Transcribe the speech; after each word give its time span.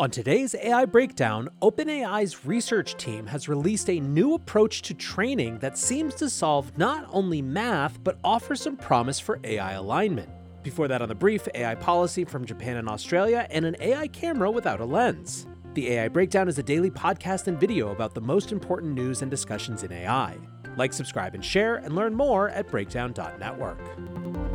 On 0.00 0.10
today's 0.10 0.54
AI 0.54 0.86
Breakdown, 0.86 1.46
OpenAI's 1.60 2.46
research 2.46 2.96
team 2.96 3.26
has 3.26 3.50
released 3.50 3.90
a 3.90 4.00
new 4.00 4.32
approach 4.32 4.80
to 4.80 4.94
training 4.94 5.58
that 5.58 5.76
seems 5.76 6.14
to 6.14 6.30
solve 6.30 6.78
not 6.78 7.06
only 7.12 7.42
math, 7.42 8.02
but 8.02 8.18
offers 8.24 8.62
some 8.62 8.78
promise 8.78 9.20
for 9.20 9.38
AI 9.44 9.72
alignment. 9.72 10.30
Before 10.62 10.88
that, 10.88 11.02
on 11.02 11.10
the 11.10 11.14
brief, 11.14 11.46
AI 11.54 11.74
policy 11.74 12.24
from 12.24 12.46
Japan 12.46 12.78
and 12.78 12.88
Australia, 12.88 13.46
and 13.50 13.66
an 13.66 13.76
AI 13.78 14.06
camera 14.06 14.50
without 14.50 14.80
a 14.80 14.86
lens. 14.86 15.46
The 15.74 15.90
AI 15.90 16.08
Breakdown 16.08 16.48
is 16.48 16.58
a 16.58 16.62
daily 16.62 16.90
podcast 16.90 17.46
and 17.46 17.60
video 17.60 17.90
about 17.90 18.14
the 18.14 18.22
most 18.22 18.52
important 18.52 18.94
news 18.94 19.20
and 19.20 19.30
discussions 19.30 19.82
in 19.82 19.92
AI. 19.92 20.38
Like, 20.78 20.94
subscribe, 20.94 21.34
and 21.34 21.44
share, 21.44 21.76
and 21.76 21.94
learn 21.94 22.14
more 22.14 22.48
at 22.48 22.68
breakdown.network. 22.68 24.49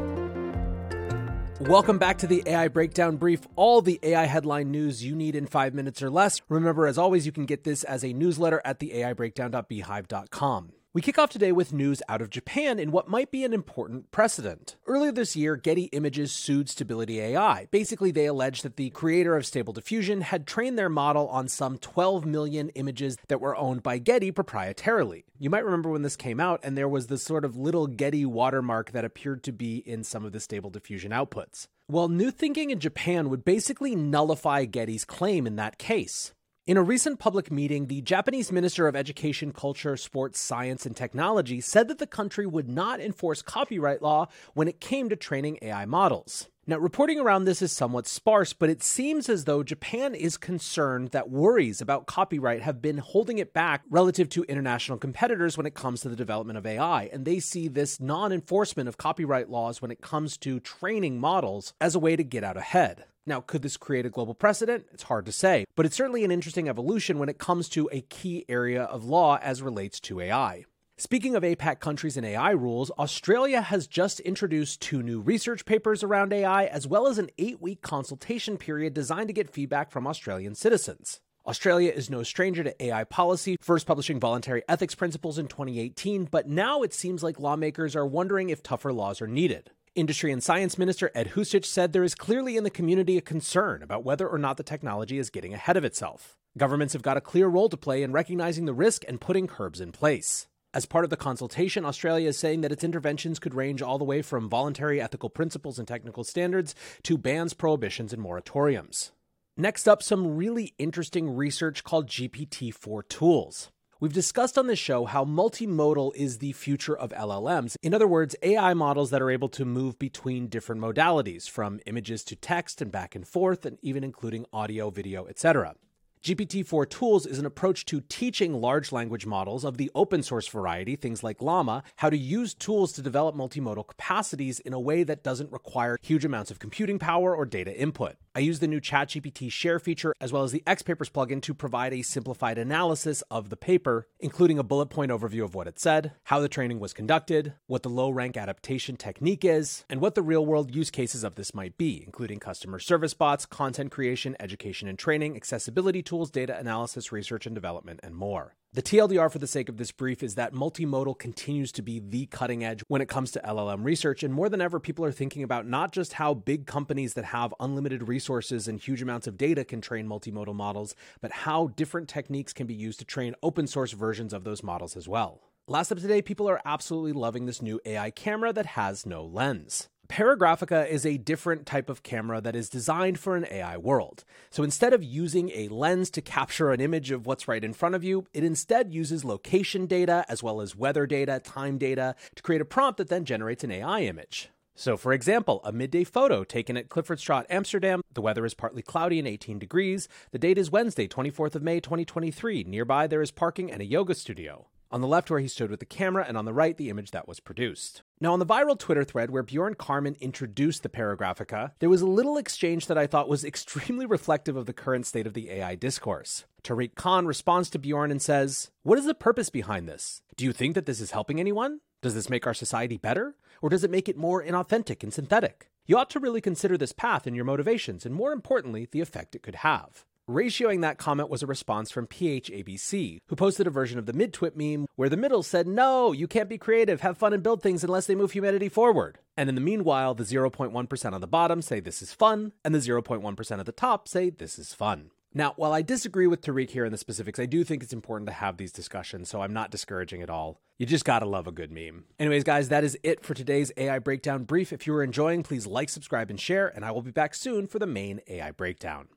Welcome 1.61 1.99
back 1.99 2.17
to 2.17 2.27
the 2.27 2.43
AI 2.45 2.67
Breakdown 2.67 3.15
Brief, 3.15 3.39
all 3.55 3.81
the 3.81 3.97
AI 4.03 4.25
headline 4.25 4.71
news 4.71 5.05
you 5.05 5.15
need 5.15 5.35
in 5.35 5.47
five 5.47 5.73
minutes 5.73 6.03
or 6.03 6.09
less. 6.09 6.41
Remember, 6.49 6.85
as 6.85 6.97
always, 6.97 7.25
you 7.25 7.31
can 7.31 7.45
get 7.45 7.63
this 7.63 7.85
as 7.85 8.03
a 8.03 8.11
newsletter 8.11 8.61
at 8.65 8.79
the 8.79 8.89
AIBreakdown.beehiiv.com. 8.89 10.73
We 10.95 11.01
kick 11.01 11.19
off 11.19 11.29
today 11.29 11.51
with 11.51 11.73
news 11.73 12.01
out 12.07 12.21
of 12.21 12.29
Japan 12.29 12.79
in 12.79 12.89
what 12.89 13.09
might 13.09 13.29
be 13.29 13.43
an 13.43 13.51
important 13.51 14.11
precedent. 14.11 14.77
Earlier 14.87 15.11
this 15.11 15.35
year, 15.35 15.57
Getty 15.57 15.89
Images 15.91 16.31
sued 16.31 16.69
Stability 16.69 17.19
AI. 17.19 17.67
Basically, 17.69 18.11
they 18.11 18.27
alleged 18.27 18.63
that 18.63 18.77
the 18.77 18.91
creator 18.91 19.35
of 19.35 19.45
Stable 19.45 19.73
Diffusion 19.73 20.21
had 20.21 20.47
trained 20.47 20.79
their 20.79 20.87
model 20.87 21.27
on 21.27 21.49
some 21.49 21.77
12 21.79 22.25
million 22.25 22.69
images 22.75 23.17
that 23.27 23.41
were 23.41 23.57
owned 23.57 23.83
by 23.83 23.97
Getty 23.97 24.31
proprietarily. 24.31 25.25
You 25.37 25.49
might 25.49 25.65
remember 25.65 25.89
when 25.89 26.03
this 26.03 26.15
came 26.15 26.39
out, 26.39 26.61
and 26.63 26.77
there 26.77 26.87
was 26.87 27.07
this 27.07 27.23
sort 27.23 27.43
of 27.43 27.57
little 27.57 27.87
Getty 27.87 28.25
watermark 28.25 28.91
that 28.91 29.03
appeared 29.03 29.43
to 29.43 29.51
be 29.51 29.79
in 29.79 30.05
some 30.05 30.23
of 30.23 30.31
the 30.31 30.39
Stable 30.39 30.69
Diffusion 30.69 31.11
outputs. 31.11 31.67
Well, 31.89 32.07
new 32.07 32.31
thinking 32.31 32.69
in 32.69 32.79
Japan 32.79 33.29
would 33.29 33.43
basically 33.43 33.97
nullify 33.97 34.63
Getty's 34.63 35.03
claim 35.03 35.45
in 35.45 35.57
that 35.57 35.77
case. 35.77 36.33
In 36.67 36.77
a 36.77 36.81
recent 36.81 37.19
public 37.19 37.51
meeting, 37.51 37.85
the 37.85 38.01
Japanese 38.01 38.51
Minister 38.51 38.87
of 38.87 38.95
Education, 38.95 39.53
Culture, 39.53 39.95
Sports, 39.95 40.39
Science, 40.39 40.87
and 40.87 40.95
Technology 40.95 41.61
said 41.61 41.87
that 41.89 41.99
the 41.99 42.07
country 42.07 42.47
would 42.47 42.67
not 42.67 42.99
enforce 42.99 43.43
copyright 43.43 44.01
law 44.01 44.29
when 44.55 44.67
it 44.67 44.79
came 44.79 45.07
to 45.09 45.15
training 45.15 45.59
AI 45.61 45.85
models. 45.85 46.49
Now, 46.65 46.79
reporting 46.79 47.19
around 47.19 47.45
this 47.45 47.61
is 47.61 47.71
somewhat 47.71 48.07
sparse, 48.07 48.53
but 48.53 48.71
it 48.71 48.81
seems 48.81 49.29
as 49.29 49.45
though 49.45 49.61
Japan 49.61 50.15
is 50.15 50.37
concerned 50.37 51.09
that 51.09 51.29
worries 51.29 51.81
about 51.81 52.07
copyright 52.07 52.63
have 52.63 52.81
been 52.81 52.97
holding 52.97 53.37
it 53.37 53.53
back 53.53 53.83
relative 53.91 54.27
to 54.29 54.43
international 54.45 54.97
competitors 54.97 55.57
when 55.57 55.67
it 55.67 55.75
comes 55.75 56.01
to 56.01 56.09
the 56.09 56.15
development 56.15 56.57
of 56.57 56.65
AI. 56.65 57.03
And 57.13 57.25
they 57.25 57.39
see 57.39 57.67
this 57.67 57.99
non 57.99 58.31
enforcement 58.31 58.89
of 58.89 58.97
copyright 58.97 59.51
laws 59.51 59.83
when 59.83 59.91
it 59.91 60.01
comes 60.01 60.35
to 60.39 60.59
training 60.59 61.19
models 61.19 61.75
as 61.79 61.93
a 61.93 61.99
way 61.99 62.15
to 62.15 62.23
get 62.23 62.43
out 62.43 62.57
ahead. 62.57 63.05
Now, 63.27 63.41
could 63.41 63.63
this 63.63 63.75
create 63.75 64.05
a 64.05 64.11
global 64.11 64.35
precedent? 64.35 64.85
It's 64.93 65.03
hard 65.03 65.25
to 65.25 65.31
say, 65.31 65.65
but 65.75 65.85
it's 65.85 65.95
certainly 65.95 66.23
an 66.23 66.31
interesting 66.31 66.69
evolution 66.69 67.17
when 67.17 67.29
it 67.29 67.39
comes 67.39 67.67
to 67.69 67.89
a 67.91 68.01
key 68.01 68.45
area 68.47 68.83
of 68.83 69.03
law 69.03 69.39
as 69.41 69.63
relates 69.63 69.99
to 70.01 70.21
AI. 70.21 70.65
Speaking 70.97 71.35
of 71.35 71.41
APAC 71.41 71.79
countries 71.79 72.17
and 72.17 72.25
AI 72.25 72.51
rules, 72.51 72.91
Australia 72.91 73.61
has 73.61 73.87
just 73.87 74.19
introduced 74.21 74.79
two 74.79 75.01
new 75.01 75.19
research 75.19 75.65
papers 75.65 76.03
around 76.03 76.31
AI, 76.33 76.65
as 76.65 76.87
well 76.87 77.07
as 77.07 77.17
an 77.17 77.31
eight 77.39 77.59
week 77.61 77.81
consultation 77.81 78.57
period 78.57 78.93
designed 78.93 79.27
to 79.27 79.33
get 79.33 79.49
feedback 79.49 79.91
from 79.91 80.05
Australian 80.05 80.53
citizens. 80.53 81.19
Australia 81.47 81.91
is 81.91 82.09
no 82.09 82.23
stranger 82.23 82.63
to 82.63 82.83
AI 82.83 83.03
policy, 83.03 83.57
first 83.59 83.85
publishing 83.85 84.19
voluntary 84.19 84.63
ethics 84.69 84.95
principles 84.95 85.37
in 85.37 85.47
2018, 85.47 86.25
but 86.25 86.47
now 86.47 86.81
it 86.81 86.93
seems 86.93 87.23
like 87.23 87.39
lawmakers 87.39 87.95
are 87.95 88.05
wondering 88.05 88.49
if 88.49 88.63
tougher 88.63 88.93
laws 88.93 89.21
are 89.21 89.27
needed. 89.27 89.71
Industry 89.95 90.33
and 90.33 90.43
Science 90.43 90.77
Minister 90.77 91.09
Ed 91.15 91.29
Husic 91.35 91.63
said 91.63 91.93
there 91.93 92.03
is 92.03 92.15
clearly 92.15 92.57
in 92.57 92.65
the 92.65 92.69
community 92.69 93.17
a 93.17 93.21
concern 93.21 93.81
about 93.81 94.03
whether 94.03 94.27
or 94.27 94.37
not 94.37 94.57
the 94.57 94.63
technology 94.63 95.17
is 95.17 95.29
getting 95.29 95.53
ahead 95.53 95.77
of 95.77 95.85
itself. 95.85 96.35
Governments 96.57 96.91
have 96.91 97.01
got 97.01 97.15
a 97.15 97.21
clear 97.21 97.47
role 97.47 97.69
to 97.69 97.77
play 97.77 98.03
in 98.03 98.11
recognizing 98.11 98.65
the 98.65 98.73
risk 98.73 99.05
and 99.07 99.21
putting 99.21 99.47
curbs 99.47 99.79
in 99.79 99.93
place. 99.93 100.47
As 100.73 100.85
part 100.85 101.05
of 101.05 101.09
the 101.11 101.15
consultation, 101.15 101.85
Australia 101.85 102.27
is 102.27 102.37
saying 102.37 102.59
that 102.59 102.73
its 102.73 102.83
interventions 102.83 103.39
could 103.39 103.53
range 103.53 103.81
all 103.81 103.97
the 103.97 104.03
way 104.03 104.21
from 104.21 104.49
voluntary 104.49 104.99
ethical 104.99 105.29
principles 105.29 105.79
and 105.79 105.87
technical 105.87 106.25
standards 106.25 106.75
to 107.03 107.17
bans, 107.17 107.53
prohibitions, 107.53 108.11
and 108.11 108.21
moratoriums. 108.21 109.11
Next 109.55 109.87
up, 109.87 110.03
some 110.03 110.35
really 110.35 110.73
interesting 110.77 111.33
research 111.33 111.85
called 111.85 112.09
GPT 112.09 112.73
4 112.73 113.03
tools. 113.03 113.71
We've 114.01 114.11
discussed 114.11 114.57
on 114.57 114.67
this 114.67 114.77
show 114.77 115.05
how 115.05 115.23
multimodal 115.23 116.13
is 116.17 116.39
the 116.39 116.51
future 116.51 116.97
of 116.97 117.11
LLMs. 117.11 117.77
In 117.81 117.93
other 117.93 118.07
words, 118.07 118.35
AI 118.43 118.73
models 118.73 119.09
that 119.11 119.21
are 119.21 119.31
able 119.31 119.47
to 119.49 119.63
move 119.63 119.97
between 119.97 120.47
different 120.47 120.81
modalities, 120.81 121.49
from 121.49 121.79
images 121.85 122.25
to 122.25 122.35
text 122.35 122.81
and 122.81 122.91
back 122.91 123.15
and 123.15 123.25
forth, 123.25 123.65
and 123.65 123.77
even 123.81 124.03
including 124.03 124.45
audio, 124.51 124.89
video, 124.89 125.27
etc. 125.27 125.75
GPT 126.21 126.65
4 126.65 126.85
Tools 126.87 127.25
is 127.25 127.39
an 127.39 127.45
approach 127.45 127.85
to 127.85 128.01
teaching 128.09 128.53
large 128.53 128.91
language 128.91 129.25
models 129.25 129.63
of 129.63 129.77
the 129.77 129.89
open 129.95 130.21
source 130.23 130.49
variety, 130.49 130.97
things 130.97 131.23
like 131.23 131.41
Llama, 131.41 131.81
how 131.95 132.09
to 132.09 132.17
use 132.17 132.53
tools 132.53 132.91
to 132.93 133.01
develop 133.01 133.33
multimodal 133.33 133.87
capacities 133.87 134.59
in 134.59 134.73
a 134.73 134.79
way 134.79 135.03
that 135.03 135.23
doesn't 135.23 135.53
require 135.53 135.97
huge 136.01 136.25
amounts 136.25 136.51
of 136.51 136.59
computing 136.59 136.99
power 136.99 137.33
or 137.33 137.45
data 137.45 137.73
input. 137.73 138.17
I 138.37 138.39
use 138.39 138.59
the 138.59 138.67
new 138.67 138.81
ChatGPT 138.81 139.49
share 139.49 139.79
feature 139.79 140.13
as 140.19 140.33
well 140.33 140.43
as 140.43 140.51
the 140.51 140.61
XPapers 140.67 141.09
plugin 141.09 141.41
to 141.43 141.53
provide 141.53 141.93
a 141.93 142.01
simplified 142.01 142.57
analysis 142.57 143.23
of 143.31 143.49
the 143.49 143.55
paper, 143.55 144.09
including 144.19 144.59
a 144.59 144.63
bullet 144.63 144.87
point 144.87 145.09
overview 145.09 145.45
of 145.45 145.55
what 145.55 145.69
it 145.69 145.79
said, 145.79 146.11
how 146.23 146.41
the 146.41 146.49
training 146.49 146.81
was 146.81 146.91
conducted, 146.91 147.53
what 147.67 147.81
the 147.81 147.89
low 147.89 148.09
rank 148.09 148.35
adaptation 148.35 148.97
technique 148.97 149.45
is, 149.45 149.85
and 149.89 150.01
what 150.01 150.15
the 150.15 150.21
real 150.21 150.45
world 150.45 150.75
use 150.75 150.91
cases 150.91 151.23
of 151.23 151.35
this 151.35 151.55
might 151.55 151.77
be, 151.77 152.03
including 152.05 152.39
customer 152.39 152.77
service 152.77 153.13
bots, 153.13 153.45
content 153.45 153.89
creation, 153.89 154.35
education 154.37 154.89
and 154.89 154.99
training, 154.99 155.37
accessibility 155.37 156.03
tools, 156.03 156.29
data 156.29 156.57
analysis, 156.57 157.13
research 157.13 157.45
and 157.45 157.55
development, 157.55 158.01
and 158.03 158.15
more. 158.15 158.57
The 158.75 158.81
TLDR 158.81 159.31
for 159.31 159.39
the 159.39 159.47
sake 159.47 159.69
of 159.69 159.77
this 159.77 159.93
brief 159.93 160.21
is 160.21 160.35
that 160.35 160.51
multimodal 160.51 161.17
continues 161.17 161.71
to 161.71 161.81
be 161.81 162.01
the 162.01 162.25
cutting 162.25 162.65
edge 162.65 162.83
when 162.89 163.01
it 163.01 163.07
comes 163.07 163.31
to 163.31 163.39
LLM 163.39 163.85
research, 163.85 164.21
and 164.21 164.33
more 164.33 164.49
than 164.49 164.59
ever, 164.59 164.81
people 164.81 165.05
are 165.05 165.13
thinking 165.13 165.43
about 165.43 165.65
not 165.65 165.93
just 165.93 166.11
how 166.11 166.33
big 166.33 166.67
companies 166.67 167.13
that 167.13 167.23
have 167.23 167.53
unlimited 167.61 168.09
resources 168.09 168.67
and 168.67 168.81
huge 168.81 169.01
amounts 169.01 169.27
of 169.27 169.37
data 169.37 169.63
can 169.63 169.79
train 169.79 170.09
multimodal 170.09 170.53
models, 170.53 170.93
but 171.21 171.31
how 171.31 171.67
different 171.67 172.09
techniques 172.09 172.51
can 172.51 172.67
be 172.67 172.73
used 172.73 172.99
to 172.99 173.05
train 173.05 173.33
open 173.41 173.65
source 173.65 173.93
versions 173.93 174.33
of 174.33 174.43
those 174.43 174.61
models 174.61 174.97
as 174.97 175.07
well. 175.07 175.39
Last 175.69 175.93
up 175.93 175.99
today, 175.99 176.21
people 176.21 176.49
are 176.49 176.59
absolutely 176.65 177.13
loving 177.13 177.45
this 177.45 177.61
new 177.61 177.79
AI 177.85 178.11
camera 178.11 178.51
that 178.51 178.65
has 178.65 179.05
no 179.05 179.23
lens. 179.23 179.87
Paragraphica 180.07 180.87
is 180.87 181.05
a 181.05 181.17
different 181.17 181.65
type 181.65 181.89
of 181.89 182.03
camera 182.03 182.39
that 182.41 182.55
is 182.55 182.69
designed 182.69 183.19
for 183.19 183.35
an 183.35 183.47
AI 183.49 183.77
world. 183.77 184.23
So 184.49 184.63
instead 184.63 184.93
of 184.93 185.03
using 185.03 185.49
a 185.51 185.67
lens 185.69 186.09
to 186.11 186.21
capture 186.21 186.71
an 186.71 186.81
image 186.81 187.11
of 187.11 187.25
what's 187.25 187.47
right 187.47 187.63
in 187.63 187.73
front 187.73 187.95
of 187.95 188.03
you, 188.03 188.25
it 188.33 188.43
instead 188.43 188.93
uses 188.93 189.25
location 189.25 189.87
data 189.87 190.23
as 190.29 190.43
well 190.43 190.61
as 190.61 190.75
weather 190.75 191.07
data, 191.07 191.39
time 191.39 191.77
data 191.77 192.15
to 192.35 192.43
create 192.43 192.61
a 192.61 192.65
prompt 192.65 192.97
that 192.97 193.09
then 193.09 193.25
generates 193.25 193.63
an 193.63 193.71
AI 193.71 194.01
image. 194.01 194.49
So, 194.75 194.97
for 194.97 195.13
example, 195.13 195.61
a 195.63 195.71
midday 195.71 196.03
photo 196.03 196.43
taken 196.43 196.75
at 196.75 196.89
Cliffordstraat, 196.89 197.45
Amsterdam. 197.49 198.01
The 198.13 198.21
weather 198.21 198.45
is 198.45 198.53
partly 198.53 198.81
cloudy 198.81 199.19
and 199.19 199.27
18 199.27 199.57
degrees. 199.57 200.09
The 200.31 200.39
date 200.39 200.57
is 200.57 200.69
Wednesday, 200.69 201.07
24th 201.07 201.55
of 201.55 201.63
May, 201.63 201.79
2023. 201.79 202.65
Nearby, 202.65 203.07
there 203.07 203.21
is 203.21 203.31
parking 203.31 203.71
and 203.71 203.81
a 203.81 203.85
yoga 203.85 204.13
studio. 204.13 204.67
On 204.95 205.01
the 205.01 205.07
left, 205.09 205.29
where 205.29 205.41
he 205.41 205.49
stood 205.49 205.69
with 205.69 205.81
the 205.81 205.85
camera, 205.85 206.23
and 206.25 206.37
on 206.37 206.45
the 206.45 206.53
right, 206.53 206.77
the 206.77 206.89
image 206.89 207.11
that 207.11 207.27
was 207.27 207.41
produced. 207.41 208.01
Now, 208.21 208.31
on 208.31 208.39
the 208.39 208.45
viral 208.45 208.79
Twitter 208.79 209.03
thread 209.03 209.29
where 209.29 209.43
Bjorn 209.43 209.75
Karmann 209.75 210.17
introduced 210.21 210.83
the 210.83 210.89
Paragraphica, 210.89 211.71
there 211.79 211.89
was 211.89 212.01
a 212.01 212.07
little 212.07 212.37
exchange 212.37 212.87
that 212.87 212.97
I 212.97 213.05
thought 213.05 213.27
was 213.27 213.43
extremely 213.43 214.05
reflective 214.05 214.55
of 214.55 214.67
the 214.67 214.73
current 214.73 215.05
state 215.05 215.27
of 215.27 215.33
the 215.33 215.49
AI 215.51 215.75
discourse. 215.75 216.45
Tariq 216.63 216.95
Khan 216.95 217.25
responds 217.25 217.69
to 217.71 217.77
Bjorn 217.77 218.09
and 218.09 218.21
says, 218.21 218.71
What 218.83 218.97
is 218.97 219.03
the 219.03 219.13
purpose 219.13 219.49
behind 219.49 219.89
this? 219.89 220.21
Do 220.37 220.45
you 220.45 220.53
think 220.53 220.75
that 220.75 220.85
this 220.85 221.01
is 221.01 221.11
helping 221.11 221.41
anyone? 221.41 221.81
Does 222.01 222.13
this 222.13 222.29
make 222.29 222.47
our 222.47 222.53
society 222.53 222.95
better? 222.95 223.35
Or 223.61 223.67
does 223.67 223.83
it 223.83 223.91
make 223.91 224.07
it 224.07 224.15
more 224.15 224.41
inauthentic 224.41 225.03
and 225.03 225.13
synthetic? 225.13 225.69
You 225.85 225.97
ought 225.97 226.09
to 226.11 226.21
really 226.21 226.39
consider 226.39 226.77
this 226.77 226.93
path 226.93 227.27
and 227.27 227.35
your 227.35 227.43
motivations, 227.43 228.05
and 228.05 228.15
more 228.15 228.31
importantly, 228.31 228.87
the 228.89 229.01
effect 229.01 229.35
it 229.35 229.43
could 229.43 229.55
have. 229.55 230.05
Ratioing 230.29 230.81
that 230.81 230.97
comment 230.97 231.29
was 231.29 231.43
a 231.43 231.47
response 231.47 231.91
from 231.91 232.07
PHABC, 232.07 233.19
who 233.27 233.35
posted 233.35 233.67
a 233.67 233.69
version 233.69 233.99
of 233.99 234.07
the 234.07 234.13
mid-twit 234.13 234.57
meme 234.57 234.87
where 234.95 235.07
the 235.07 235.15
middle 235.15 235.43
said, 235.43 235.67
No, 235.67 236.13
you 236.13 236.27
can't 236.27 236.49
be 236.49 236.57
creative, 236.57 237.01
have 237.01 237.15
fun, 237.15 237.31
and 237.31 237.43
build 237.43 237.61
things 237.61 237.83
unless 237.83 238.07
they 238.07 238.15
move 238.15 238.31
humanity 238.31 238.67
forward. 238.67 239.19
And 239.37 239.49
in 239.49 239.55
the 239.55 239.61
meanwhile, 239.61 240.15
the 240.15 240.23
0.1% 240.23 241.13
on 241.13 241.21
the 241.21 241.27
bottom 241.27 241.61
say 241.61 241.79
this 241.79 242.01
is 242.01 242.11
fun, 242.11 242.53
and 242.63 242.73
the 242.73 242.79
0.1% 242.79 243.59
at 243.59 243.65
the 243.67 243.71
top 243.71 244.07
say 244.07 244.31
this 244.31 244.57
is 244.57 244.73
fun. 244.73 245.11
Now, 245.31 245.53
while 245.57 245.73
I 245.73 245.83
disagree 245.83 246.25
with 246.25 246.41
Tariq 246.41 246.71
here 246.71 246.85
in 246.85 246.91
the 246.91 246.97
specifics, 246.97 247.37
I 247.37 247.45
do 247.45 247.63
think 247.63 247.83
it's 247.83 247.93
important 247.93 248.27
to 248.27 248.33
have 248.33 248.57
these 248.57 248.71
discussions, 248.71 249.29
so 249.29 249.41
I'm 249.41 249.53
not 249.53 249.69
discouraging 249.69 250.23
at 250.23 250.29
all. 250.31 250.59
You 250.79 250.87
just 250.87 251.05
gotta 251.05 251.27
love 251.27 251.45
a 251.45 251.51
good 251.51 251.71
meme. 251.71 252.05
Anyways, 252.19 252.43
guys, 252.43 252.69
that 252.69 252.83
is 252.83 252.97
it 253.03 253.23
for 253.23 253.35
today's 253.35 253.71
AI 253.77 253.99
Breakdown 253.99 254.45
brief. 254.45 254.73
If 254.73 254.87
you 254.87 254.93
were 254.93 255.03
enjoying, 255.03 255.43
please 255.43 255.67
like, 255.67 255.89
subscribe, 255.89 256.31
and 256.31 256.39
share, 256.39 256.67
and 256.67 256.83
I 256.83 256.89
will 256.91 257.03
be 257.03 257.11
back 257.11 257.35
soon 257.35 257.67
for 257.67 257.77
the 257.77 257.85
main 257.85 258.21
AI 258.27 258.49
Breakdown. 258.49 259.07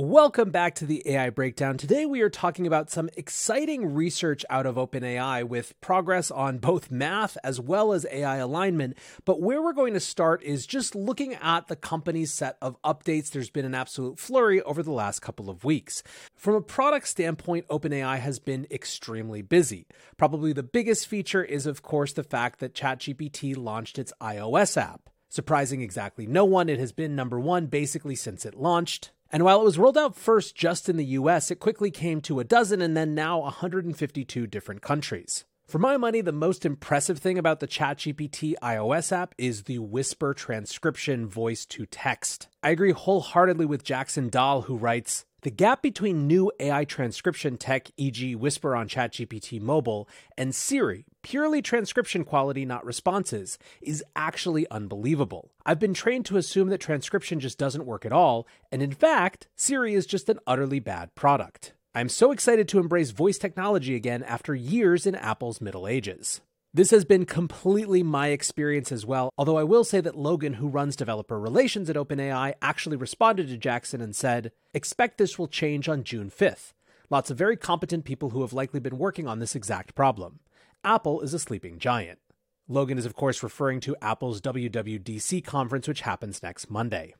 Welcome 0.00 0.52
back 0.52 0.76
to 0.76 0.86
the 0.86 1.02
AI 1.06 1.30
Breakdown. 1.30 1.76
Today 1.76 2.06
we 2.06 2.20
are 2.20 2.30
talking 2.30 2.68
about 2.68 2.88
some 2.88 3.10
exciting 3.16 3.94
research 3.94 4.44
out 4.48 4.64
of 4.64 4.76
OpenAI 4.76 5.42
with 5.42 5.74
progress 5.80 6.30
on 6.30 6.58
both 6.58 6.88
math 6.88 7.36
as 7.42 7.58
well 7.58 7.92
as 7.92 8.06
AI 8.08 8.36
alignment. 8.36 8.96
But 9.24 9.42
where 9.42 9.60
we're 9.60 9.72
going 9.72 9.94
to 9.94 10.00
start 10.00 10.44
is 10.44 10.66
just 10.66 10.94
looking 10.94 11.34
at 11.34 11.66
the 11.66 11.74
company's 11.74 12.32
set 12.32 12.58
of 12.62 12.80
updates. 12.82 13.30
There's 13.32 13.50
been 13.50 13.64
an 13.64 13.74
absolute 13.74 14.20
flurry 14.20 14.62
over 14.62 14.84
the 14.84 14.92
last 14.92 15.18
couple 15.18 15.50
of 15.50 15.64
weeks. 15.64 16.04
From 16.36 16.54
a 16.54 16.60
product 16.60 17.08
standpoint, 17.08 17.66
OpenAI 17.66 18.20
has 18.20 18.38
been 18.38 18.68
extremely 18.70 19.42
busy. 19.42 19.88
Probably 20.16 20.52
the 20.52 20.62
biggest 20.62 21.08
feature 21.08 21.42
is, 21.42 21.66
of 21.66 21.82
course, 21.82 22.12
the 22.12 22.22
fact 22.22 22.60
that 22.60 22.72
ChatGPT 22.72 23.56
launched 23.56 23.98
its 23.98 24.12
iOS 24.20 24.80
app. 24.80 25.10
Surprising 25.28 25.82
exactly 25.82 26.26
no 26.26 26.44
one, 26.44 26.68
it 26.68 26.78
has 26.78 26.92
been 26.92 27.14
number 27.14 27.38
one 27.38 27.66
basically 27.66 28.16
since 28.16 28.46
it 28.46 28.54
launched. 28.54 29.10
And 29.30 29.44
while 29.44 29.60
it 29.60 29.64
was 29.64 29.78
rolled 29.78 29.98
out 29.98 30.16
first 30.16 30.56
just 30.56 30.88
in 30.88 30.96
the 30.96 31.04
US, 31.04 31.50
it 31.50 31.60
quickly 31.60 31.90
came 31.90 32.20
to 32.22 32.40
a 32.40 32.44
dozen 32.44 32.80
and 32.80 32.96
then 32.96 33.14
now 33.14 33.40
152 33.40 34.46
different 34.46 34.80
countries. 34.80 35.44
For 35.66 35.78
my 35.78 35.98
money, 35.98 36.22
the 36.22 36.32
most 36.32 36.64
impressive 36.64 37.18
thing 37.18 37.36
about 37.36 37.60
the 37.60 37.68
ChatGPT 37.68 38.54
iOS 38.62 39.12
app 39.12 39.34
is 39.36 39.64
the 39.64 39.80
Whisper 39.80 40.32
transcription 40.32 41.28
voice 41.28 41.66
to 41.66 41.84
text. 41.84 42.48
I 42.62 42.70
agree 42.70 42.92
wholeheartedly 42.92 43.66
with 43.66 43.84
Jackson 43.84 44.30
Dahl, 44.30 44.62
who 44.62 44.78
writes 44.78 45.26
The 45.42 45.50
gap 45.52 45.82
between 45.82 46.26
new 46.26 46.50
AI 46.58 46.84
transcription 46.84 47.58
tech, 47.58 47.92
e.g., 47.96 48.34
Whisper 48.34 48.74
on 48.74 48.88
ChatGPT 48.88 49.60
mobile, 49.60 50.08
and 50.36 50.52
Siri, 50.52 51.04
purely 51.22 51.62
transcription 51.62 52.24
quality, 52.24 52.64
not 52.64 52.84
responses, 52.84 53.56
is 53.80 54.02
actually 54.16 54.68
unbelievable. 54.68 55.52
I've 55.64 55.78
been 55.78 55.94
trained 55.94 56.26
to 56.26 56.38
assume 56.38 56.70
that 56.70 56.80
transcription 56.80 57.38
just 57.38 57.56
doesn't 57.56 57.86
work 57.86 58.04
at 58.04 58.12
all, 58.12 58.48
and 58.72 58.82
in 58.82 58.90
fact, 58.90 59.46
Siri 59.54 59.94
is 59.94 60.06
just 60.06 60.28
an 60.28 60.40
utterly 60.44 60.80
bad 60.80 61.14
product. 61.14 61.72
I'm 61.94 62.08
so 62.08 62.32
excited 62.32 62.66
to 62.68 62.80
embrace 62.80 63.12
voice 63.12 63.38
technology 63.38 63.94
again 63.94 64.24
after 64.24 64.56
years 64.56 65.06
in 65.06 65.14
Apple's 65.14 65.60
Middle 65.60 65.86
Ages. 65.86 66.40
This 66.78 66.92
has 66.92 67.04
been 67.04 67.26
completely 67.26 68.04
my 68.04 68.28
experience 68.28 68.92
as 68.92 69.04
well, 69.04 69.30
although 69.36 69.58
I 69.58 69.64
will 69.64 69.82
say 69.82 70.00
that 70.00 70.14
Logan, 70.14 70.52
who 70.52 70.68
runs 70.68 70.94
developer 70.94 71.36
relations 71.36 71.90
at 71.90 71.96
OpenAI, 71.96 72.54
actually 72.62 72.94
responded 72.94 73.48
to 73.48 73.56
Jackson 73.56 74.00
and 74.00 74.14
said, 74.14 74.52
Expect 74.72 75.18
this 75.18 75.40
will 75.40 75.48
change 75.48 75.88
on 75.88 76.04
June 76.04 76.30
5th. 76.30 76.74
Lots 77.10 77.32
of 77.32 77.36
very 77.36 77.56
competent 77.56 78.04
people 78.04 78.30
who 78.30 78.42
have 78.42 78.52
likely 78.52 78.78
been 78.78 78.96
working 78.96 79.26
on 79.26 79.40
this 79.40 79.56
exact 79.56 79.96
problem. 79.96 80.38
Apple 80.84 81.20
is 81.20 81.34
a 81.34 81.40
sleeping 81.40 81.80
giant. 81.80 82.20
Logan 82.68 82.96
is, 82.96 83.06
of 83.06 83.16
course, 83.16 83.42
referring 83.42 83.80
to 83.80 83.96
Apple's 84.00 84.40
WWDC 84.40 85.44
conference, 85.44 85.88
which 85.88 86.02
happens 86.02 86.44
next 86.44 86.70
Monday. 86.70 87.12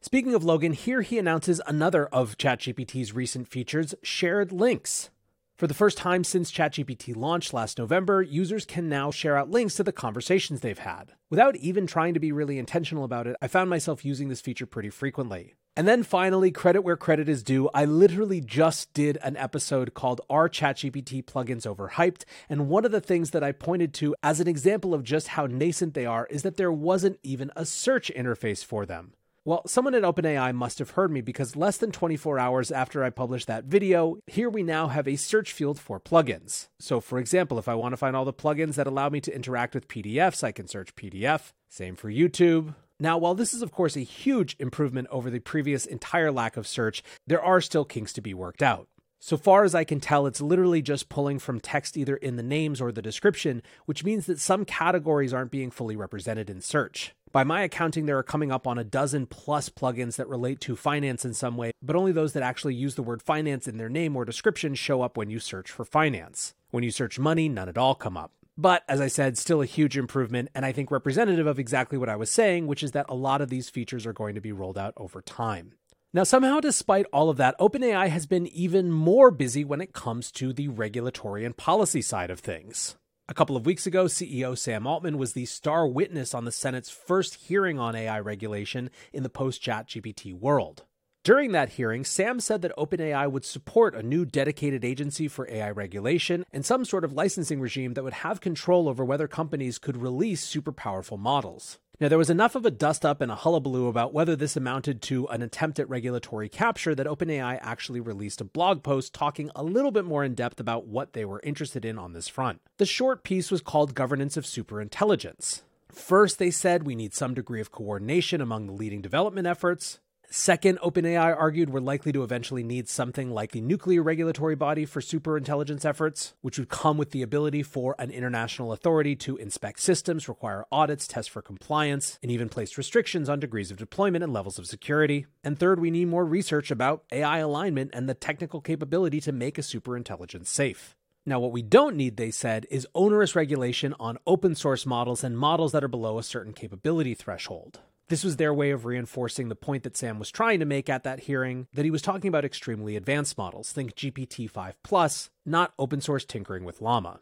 Speaking 0.00 0.34
of 0.34 0.42
Logan, 0.42 0.72
here 0.72 1.02
he 1.02 1.18
announces 1.18 1.60
another 1.66 2.06
of 2.06 2.38
ChatGPT's 2.38 3.12
recent 3.12 3.46
features 3.46 3.94
shared 4.02 4.52
links. 4.52 5.10
For 5.56 5.66
the 5.66 5.74
first 5.74 5.98
time 5.98 6.24
since 6.24 6.50
ChatGPT 6.50 7.14
launched 7.14 7.54
last 7.54 7.78
November, 7.78 8.22
users 8.22 8.64
can 8.64 8.88
now 8.88 9.10
share 9.10 9.36
out 9.36 9.50
links 9.50 9.76
to 9.76 9.84
the 9.84 9.92
conversations 9.92 10.60
they've 10.60 10.78
had. 10.78 11.12
Without 11.30 11.56
even 11.56 11.86
trying 11.86 12.14
to 12.14 12.20
be 12.20 12.32
really 12.32 12.58
intentional 12.58 13.04
about 13.04 13.26
it, 13.26 13.36
I 13.40 13.46
found 13.48 13.70
myself 13.70 14.04
using 14.04 14.28
this 14.28 14.40
feature 14.40 14.66
pretty 14.66 14.90
frequently. 14.90 15.54
And 15.76 15.86
then 15.86 16.02
finally, 16.02 16.50
credit 16.50 16.82
where 16.82 16.96
credit 16.96 17.28
is 17.28 17.42
due. 17.42 17.70
I 17.72 17.84
literally 17.84 18.40
just 18.40 18.92
did 18.92 19.18
an 19.22 19.36
episode 19.36 19.94
called 19.94 20.20
Are 20.28 20.48
ChatGPT 20.48 21.24
Plugins 21.24 21.66
Overhyped? 21.66 22.24
And 22.48 22.68
one 22.68 22.84
of 22.84 22.90
the 22.90 23.00
things 23.00 23.30
that 23.30 23.44
I 23.44 23.52
pointed 23.52 23.94
to 23.94 24.14
as 24.22 24.40
an 24.40 24.48
example 24.48 24.92
of 24.92 25.04
just 25.04 25.28
how 25.28 25.46
nascent 25.46 25.94
they 25.94 26.06
are 26.06 26.26
is 26.26 26.42
that 26.42 26.56
there 26.56 26.72
wasn't 26.72 27.18
even 27.22 27.50
a 27.56 27.64
search 27.64 28.10
interface 28.14 28.64
for 28.64 28.84
them. 28.84 29.14
Well, 29.44 29.62
someone 29.66 29.96
at 29.96 30.04
OpenAI 30.04 30.54
must 30.54 30.78
have 30.78 30.90
heard 30.90 31.10
me 31.10 31.20
because 31.20 31.56
less 31.56 31.76
than 31.76 31.90
24 31.90 32.38
hours 32.38 32.70
after 32.70 33.02
I 33.02 33.10
published 33.10 33.48
that 33.48 33.64
video, 33.64 34.18
here 34.28 34.48
we 34.48 34.62
now 34.62 34.86
have 34.86 35.08
a 35.08 35.16
search 35.16 35.52
field 35.52 35.80
for 35.80 35.98
plugins. 35.98 36.68
So, 36.78 37.00
for 37.00 37.18
example, 37.18 37.58
if 37.58 37.66
I 37.66 37.74
want 37.74 37.92
to 37.92 37.96
find 37.96 38.14
all 38.14 38.24
the 38.24 38.32
plugins 38.32 38.74
that 38.76 38.86
allow 38.86 39.08
me 39.08 39.20
to 39.22 39.34
interact 39.34 39.74
with 39.74 39.88
PDFs, 39.88 40.44
I 40.44 40.52
can 40.52 40.68
search 40.68 40.94
PDF. 40.94 41.50
Same 41.68 41.96
for 41.96 42.08
YouTube. 42.08 42.76
Now, 43.00 43.18
while 43.18 43.34
this 43.34 43.52
is, 43.52 43.62
of 43.62 43.72
course, 43.72 43.96
a 43.96 44.04
huge 44.04 44.54
improvement 44.60 45.08
over 45.10 45.28
the 45.28 45.40
previous 45.40 45.86
entire 45.86 46.30
lack 46.30 46.56
of 46.56 46.68
search, 46.68 47.02
there 47.26 47.42
are 47.42 47.60
still 47.60 47.84
kinks 47.84 48.12
to 48.12 48.20
be 48.20 48.34
worked 48.34 48.62
out. 48.62 48.86
So 49.18 49.36
far 49.36 49.64
as 49.64 49.74
I 49.74 49.82
can 49.82 49.98
tell, 49.98 50.28
it's 50.28 50.40
literally 50.40 50.82
just 50.82 51.08
pulling 51.08 51.40
from 51.40 51.58
text 51.58 51.96
either 51.96 52.14
in 52.14 52.36
the 52.36 52.44
names 52.44 52.80
or 52.80 52.92
the 52.92 53.02
description, 53.02 53.62
which 53.86 54.04
means 54.04 54.26
that 54.26 54.38
some 54.38 54.64
categories 54.64 55.34
aren't 55.34 55.50
being 55.50 55.72
fully 55.72 55.96
represented 55.96 56.48
in 56.48 56.60
search. 56.60 57.12
By 57.32 57.44
my 57.44 57.62
accounting, 57.62 58.04
there 58.04 58.18
are 58.18 58.22
coming 58.22 58.52
up 58.52 58.66
on 58.66 58.76
a 58.76 58.84
dozen 58.84 59.24
plus 59.24 59.70
plugins 59.70 60.16
that 60.16 60.28
relate 60.28 60.60
to 60.60 60.76
finance 60.76 61.24
in 61.24 61.32
some 61.32 61.56
way, 61.56 61.72
but 61.80 61.96
only 61.96 62.12
those 62.12 62.34
that 62.34 62.42
actually 62.42 62.74
use 62.74 62.94
the 62.94 63.02
word 63.02 63.22
finance 63.22 63.66
in 63.66 63.78
their 63.78 63.88
name 63.88 64.14
or 64.14 64.26
description 64.26 64.74
show 64.74 65.00
up 65.00 65.16
when 65.16 65.30
you 65.30 65.40
search 65.40 65.70
for 65.70 65.86
finance. 65.86 66.52
When 66.72 66.84
you 66.84 66.90
search 66.90 67.18
money, 67.18 67.48
none 67.48 67.70
at 67.70 67.78
all 67.78 67.94
come 67.94 68.18
up. 68.18 68.32
But 68.58 68.82
as 68.86 69.00
I 69.00 69.06
said, 69.08 69.38
still 69.38 69.62
a 69.62 69.66
huge 69.66 69.96
improvement, 69.96 70.50
and 70.54 70.66
I 70.66 70.72
think 70.72 70.90
representative 70.90 71.46
of 71.46 71.58
exactly 71.58 71.96
what 71.96 72.10
I 72.10 72.16
was 72.16 72.28
saying, 72.28 72.66
which 72.66 72.82
is 72.82 72.90
that 72.90 73.06
a 73.08 73.14
lot 73.14 73.40
of 73.40 73.48
these 73.48 73.70
features 73.70 74.04
are 74.04 74.12
going 74.12 74.34
to 74.34 74.42
be 74.42 74.52
rolled 74.52 74.76
out 74.76 74.92
over 74.98 75.22
time. 75.22 75.72
Now, 76.12 76.24
somehow, 76.24 76.60
despite 76.60 77.06
all 77.14 77.30
of 77.30 77.38
that, 77.38 77.58
OpenAI 77.58 78.10
has 78.10 78.26
been 78.26 78.46
even 78.48 78.92
more 78.92 79.30
busy 79.30 79.64
when 79.64 79.80
it 79.80 79.94
comes 79.94 80.30
to 80.32 80.52
the 80.52 80.68
regulatory 80.68 81.46
and 81.46 81.56
policy 81.56 82.02
side 82.02 82.30
of 82.30 82.40
things. 82.40 82.96
A 83.28 83.34
couple 83.34 83.56
of 83.56 83.64
weeks 83.64 83.86
ago, 83.86 84.06
CEO 84.06 84.58
Sam 84.58 84.84
Altman 84.84 85.16
was 85.16 85.32
the 85.32 85.46
star 85.46 85.86
witness 85.86 86.34
on 86.34 86.44
the 86.44 86.50
Senate's 86.50 86.90
first 86.90 87.36
hearing 87.36 87.78
on 87.78 87.94
AI 87.94 88.18
regulation 88.18 88.90
in 89.12 89.22
the 89.22 89.28
post 89.28 89.62
ChatGPT 89.62 90.34
world. 90.34 90.82
During 91.22 91.52
that 91.52 91.70
hearing, 91.70 92.04
Sam 92.04 92.40
said 92.40 92.62
that 92.62 92.76
OpenAI 92.76 93.30
would 93.30 93.44
support 93.44 93.94
a 93.94 94.02
new 94.02 94.24
dedicated 94.24 94.84
agency 94.84 95.28
for 95.28 95.48
AI 95.48 95.70
regulation 95.70 96.44
and 96.50 96.66
some 96.66 96.84
sort 96.84 97.04
of 97.04 97.12
licensing 97.12 97.60
regime 97.60 97.94
that 97.94 98.02
would 98.02 98.12
have 98.12 98.40
control 98.40 98.88
over 98.88 99.04
whether 99.04 99.28
companies 99.28 99.78
could 99.78 99.96
release 99.96 100.42
super 100.42 100.72
powerful 100.72 101.16
models. 101.16 101.78
Now, 102.02 102.08
there 102.08 102.18
was 102.18 102.30
enough 102.30 102.56
of 102.56 102.66
a 102.66 102.72
dust 102.72 103.06
up 103.06 103.20
and 103.20 103.30
a 103.30 103.36
hullabaloo 103.36 103.86
about 103.86 104.12
whether 104.12 104.34
this 104.34 104.56
amounted 104.56 105.02
to 105.02 105.28
an 105.28 105.40
attempt 105.40 105.78
at 105.78 105.88
regulatory 105.88 106.48
capture 106.48 106.96
that 106.96 107.06
OpenAI 107.06 107.60
actually 107.62 108.00
released 108.00 108.40
a 108.40 108.44
blog 108.44 108.82
post 108.82 109.14
talking 109.14 109.52
a 109.54 109.62
little 109.62 109.92
bit 109.92 110.04
more 110.04 110.24
in 110.24 110.34
depth 110.34 110.58
about 110.58 110.88
what 110.88 111.12
they 111.12 111.24
were 111.24 111.40
interested 111.44 111.84
in 111.84 112.00
on 112.00 112.12
this 112.12 112.26
front. 112.26 112.60
The 112.78 112.86
short 112.86 113.22
piece 113.22 113.52
was 113.52 113.60
called 113.60 113.94
Governance 113.94 114.36
of 114.36 114.46
Superintelligence. 114.46 115.62
First, 115.92 116.40
they 116.40 116.50
said 116.50 116.82
we 116.82 116.96
need 116.96 117.14
some 117.14 117.34
degree 117.34 117.60
of 117.60 117.70
coordination 117.70 118.40
among 118.40 118.66
the 118.66 118.72
leading 118.72 119.00
development 119.00 119.46
efforts. 119.46 120.00
Second, 120.34 120.78
OpenAI 120.78 121.36
argued 121.36 121.68
we're 121.68 121.80
likely 121.80 122.10
to 122.10 122.22
eventually 122.22 122.62
need 122.62 122.88
something 122.88 123.30
like 123.30 123.52
the 123.52 123.60
nuclear 123.60 124.02
regulatory 124.02 124.54
body 124.54 124.86
for 124.86 125.02
superintelligence 125.02 125.84
efforts, 125.84 126.32
which 126.40 126.58
would 126.58 126.70
come 126.70 126.96
with 126.96 127.10
the 127.10 127.20
ability 127.20 127.62
for 127.62 127.94
an 127.98 128.10
international 128.10 128.72
authority 128.72 129.14
to 129.14 129.36
inspect 129.36 129.80
systems, 129.80 130.30
require 130.30 130.64
audits, 130.72 131.06
test 131.06 131.28
for 131.28 131.42
compliance, 131.42 132.18
and 132.22 132.32
even 132.32 132.48
place 132.48 132.78
restrictions 132.78 133.28
on 133.28 133.40
degrees 133.40 133.70
of 133.70 133.76
deployment 133.76 134.24
and 134.24 134.32
levels 134.32 134.58
of 134.58 134.66
security. 134.66 135.26
And 135.44 135.58
third, 135.58 135.78
we 135.78 135.90
need 135.90 136.08
more 136.08 136.24
research 136.24 136.70
about 136.70 137.04
AI 137.12 137.36
alignment 137.40 137.90
and 137.92 138.08
the 138.08 138.14
technical 138.14 138.62
capability 138.62 139.20
to 139.20 139.32
make 139.32 139.58
a 139.58 139.60
superintelligence 139.60 140.46
safe. 140.46 140.96
Now, 141.26 141.40
what 141.40 141.52
we 141.52 141.60
don't 141.60 141.94
need, 141.94 142.16
they 142.16 142.30
said, 142.30 142.66
is 142.70 142.88
onerous 142.94 143.36
regulation 143.36 143.94
on 144.00 144.16
open 144.26 144.54
source 144.54 144.86
models 144.86 145.22
and 145.22 145.36
models 145.36 145.72
that 145.72 145.84
are 145.84 145.88
below 145.88 146.18
a 146.18 146.22
certain 146.22 146.54
capability 146.54 147.12
threshold. 147.12 147.80
This 148.08 148.24
was 148.24 148.36
their 148.36 148.52
way 148.52 148.70
of 148.70 148.84
reinforcing 148.84 149.48
the 149.48 149.56
point 149.56 149.84
that 149.84 149.96
Sam 149.96 150.18
was 150.18 150.30
trying 150.30 150.60
to 150.60 150.66
make 150.66 150.88
at 150.88 151.04
that 151.04 151.20
hearing 151.20 151.66
that 151.72 151.84
he 151.84 151.90
was 151.90 152.02
talking 152.02 152.28
about 152.28 152.44
extremely 152.44 152.96
advanced 152.96 153.38
models, 153.38 153.72
think 153.72 153.94
GPT 153.94 154.50
5 154.50 154.82
plus, 154.82 155.30
not 155.46 155.72
open 155.78 156.00
source 156.00 156.24
tinkering 156.24 156.64
with 156.64 156.80
Llama. 156.80 157.20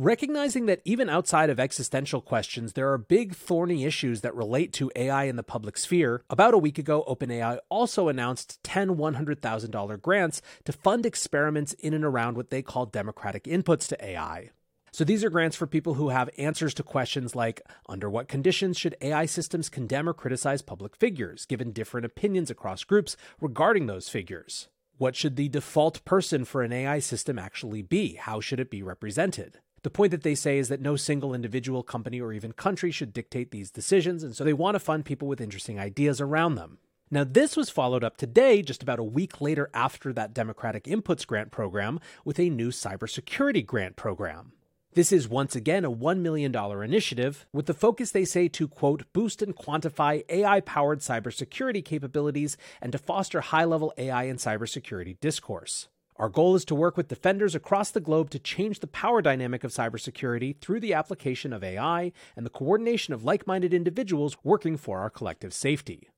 Recognizing 0.00 0.66
that 0.66 0.80
even 0.84 1.08
outside 1.08 1.50
of 1.50 1.58
existential 1.58 2.20
questions, 2.20 2.74
there 2.74 2.92
are 2.92 2.98
big 2.98 3.34
thorny 3.34 3.84
issues 3.84 4.20
that 4.20 4.32
relate 4.32 4.72
to 4.74 4.92
AI 4.94 5.24
in 5.24 5.34
the 5.34 5.42
public 5.42 5.76
sphere, 5.76 6.22
about 6.30 6.54
a 6.54 6.58
week 6.58 6.78
ago, 6.78 7.04
OpenAI 7.08 7.58
also 7.68 8.06
announced 8.06 8.62
10 8.62 8.90
$100,000 8.90 10.00
grants 10.00 10.40
to 10.64 10.72
fund 10.72 11.04
experiments 11.04 11.72
in 11.72 11.94
and 11.94 12.04
around 12.04 12.36
what 12.36 12.50
they 12.50 12.62
call 12.62 12.86
democratic 12.86 13.42
inputs 13.42 13.88
to 13.88 14.04
AI. 14.04 14.50
So 14.98 15.04
these 15.04 15.22
are 15.22 15.30
grants 15.30 15.54
for 15.54 15.68
people 15.68 15.94
who 15.94 16.08
have 16.08 16.28
answers 16.38 16.74
to 16.74 16.82
questions 16.82 17.36
like 17.36 17.62
under 17.88 18.10
what 18.10 18.26
conditions 18.26 18.76
should 18.76 18.96
AI 19.00 19.26
systems 19.26 19.68
condemn 19.68 20.08
or 20.08 20.12
criticize 20.12 20.60
public 20.60 20.96
figures, 20.96 21.46
given 21.46 21.70
different 21.70 22.04
opinions 22.04 22.50
across 22.50 22.82
groups 22.82 23.16
regarding 23.40 23.86
those 23.86 24.08
figures? 24.08 24.66
What 24.96 25.14
should 25.14 25.36
the 25.36 25.48
default 25.48 26.04
person 26.04 26.44
for 26.44 26.64
an 26.64 26.72
AI 26.72 26.98
system 26.98 27.38
actually 27.38 27.80
be? 27.80 28.14
How 28.14 28.40
should 28.40 28.58
it 28.58 28.72
be 28.72 28.82
represented? 28.82 29.60
The 29.84 29.90
point 29.90 30.10
that 30.10 30.24
they 30.24 30.34
say 30.34 30.58
is 30.58 30.68
that 30.68 30.80
no 30.80 30.96
single 30.96 31.32
individual, 31.32 31.84
company, 31.84 32.20
or 32.20 32.32
even 32.32 32.50
country 32.50 32.90
should 32.90 33.12
dictate 33.12 33.52
these 33.52 33.70
decisions, 33.70 34.24
and 34.24 34.34
so 34.34 34.42
they 34.42 34.52
want 34.52 34.74
to 34.74 34.80
fund 34.80 35.04
people 35.04 35.28
with 35.28 35.40
interesting 35.40 35.78
ideas 35.78 36.20
around 36.20 36.56
them. 36.56 36.78
Now, 37.08 37.22
this 37.22 37.56
was 37.56 37.70
followed 37.70 38.02
up 38.02 38.16
today, 38.16 38.62
just 38.62 38.82
about 38.82 38.98
a 38.98 39.04
week 39.04 39.40
later 39.40 39.70
after 39.72 40.12
that 40.14 40.34
Democratic 40.34 40.86
Inputs 40.86 41.24
Grant 41.24 41.52
program, 41.52 42.00
with 42.24 42.40
a 42.40 42.50
new 42.50 42.70
cybersecurity 42.70 43.64
grant 43.64 43.94
program. 43.94 44.54
This 44.94 45.12
is 45.12 45.28
once 45.28 45.54
again 45.54 45.84
a 45.84 45.92
$1 45.92 46.20
million 46.20 46.54
initiative 46.82 47.46
with 47.52 47.66
the 47.66 47.74
focus, 47.74 48.10
they 48.10 48.24
say, 48.24 48.48
to 48.48 48.66
quote, 48.66 49.04
boost 49.12 49.42
and 49.42 49.54
quantify 49.54 50.24
AI 50.28 50.60
powered 50.60 51.00
cybersecurity 51.00 51.84
capabilities 51.84 52.56
and 52.80 52.92
to 52.92 52.98
foster 52.98 53.40
high 53.40 53.64
level 53.64 53.92
AI 53.98 54.24
and 54.24 54.38
cybersecurity 54.38 55.20
discourse. 55.20 55.88
Our 56.16 56.28
goal 56.28 56.56
is 56.56 56.64
to 56.64 56.74
work 56.74 56.96
with 56.96 57.06
defenders 57.06 57.54
across 57.54 57.92
the 57.92 58.00
globe 58.00 58.30
to 58.30 58.40
change 58.40 58.80
the 58.80 58.88
power 58.88 59.22
dynamic 59.22 59.62
of 59.62 59.70
cybersecurity 59.70 60.58
through 60.60 60.80
the 60.80 60.94
application 60.94 61.52
of 61.52 61.62
AI 61.62 62.10
and 62.34 62.44
the 62.44 62.50
coordination 62.50 63.14
of 63.14 63.22
like 63.22 63.46
minded 63.46 63.72
individuals 63.72 64.36
working 64.42 64.76
for 64.76 64.98
our 64.98 65.10
collective 65.10 65.52
safety. 65.54 66.08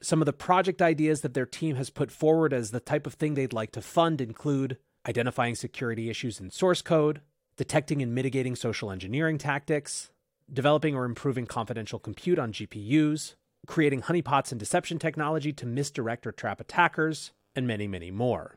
Some 0.00 0.22
of 0.22 0.26
the 0.26 0.32
project 0.32 0.80
ideas 0.80 1.20
that 1.20 1.34
their 1.34 1.44
team 1.44 1.76
has 1.76 1.90
put 1.90 2.10
forward 2.10 2.54
as 2.54 2.70
the 2.70 2.80
type 2.80 3.06
of 3.06 3.14
thing 3.14 3.34
they'd 3.34 3.52
like 3.52 3.72
to 3.72 3.82
fund 3.82 4.20
include 4.22 4.78
identifying 5.06 5.54
security 5.54 6.08
issues 6.08 6.40
in 6.40 6.50
source 6.50 6.80
code, 6.80 7.20
detecting 7.56 8.02
and 8.02 8.14
mitigating 8.14 8.56
social 8.56 8.90
engineering 8.90 9.38
tactics, 9.38 10.10
developing 10.52 10.94
or 10.94 11.04
improving 11.04 11.46
confidential 11.46 11.98
compute 11.98 12.38
on 12.38 12.52
GPUs, 12.52 13.34
creating 13.66 14.02
honeypots 14.02 14.50
and 14.50 14.58
deception 14.58 14.98
technology 14.98 15.52
to 15.52 15.66
misdirect 15.66 16.26
or 16.26 16.32
trap 16.32 16.60
attackers, 16.60 17.32
and 17.54 17.66
many, 17.66 17.86
many 17.86 18.10
more. 18.10 18.56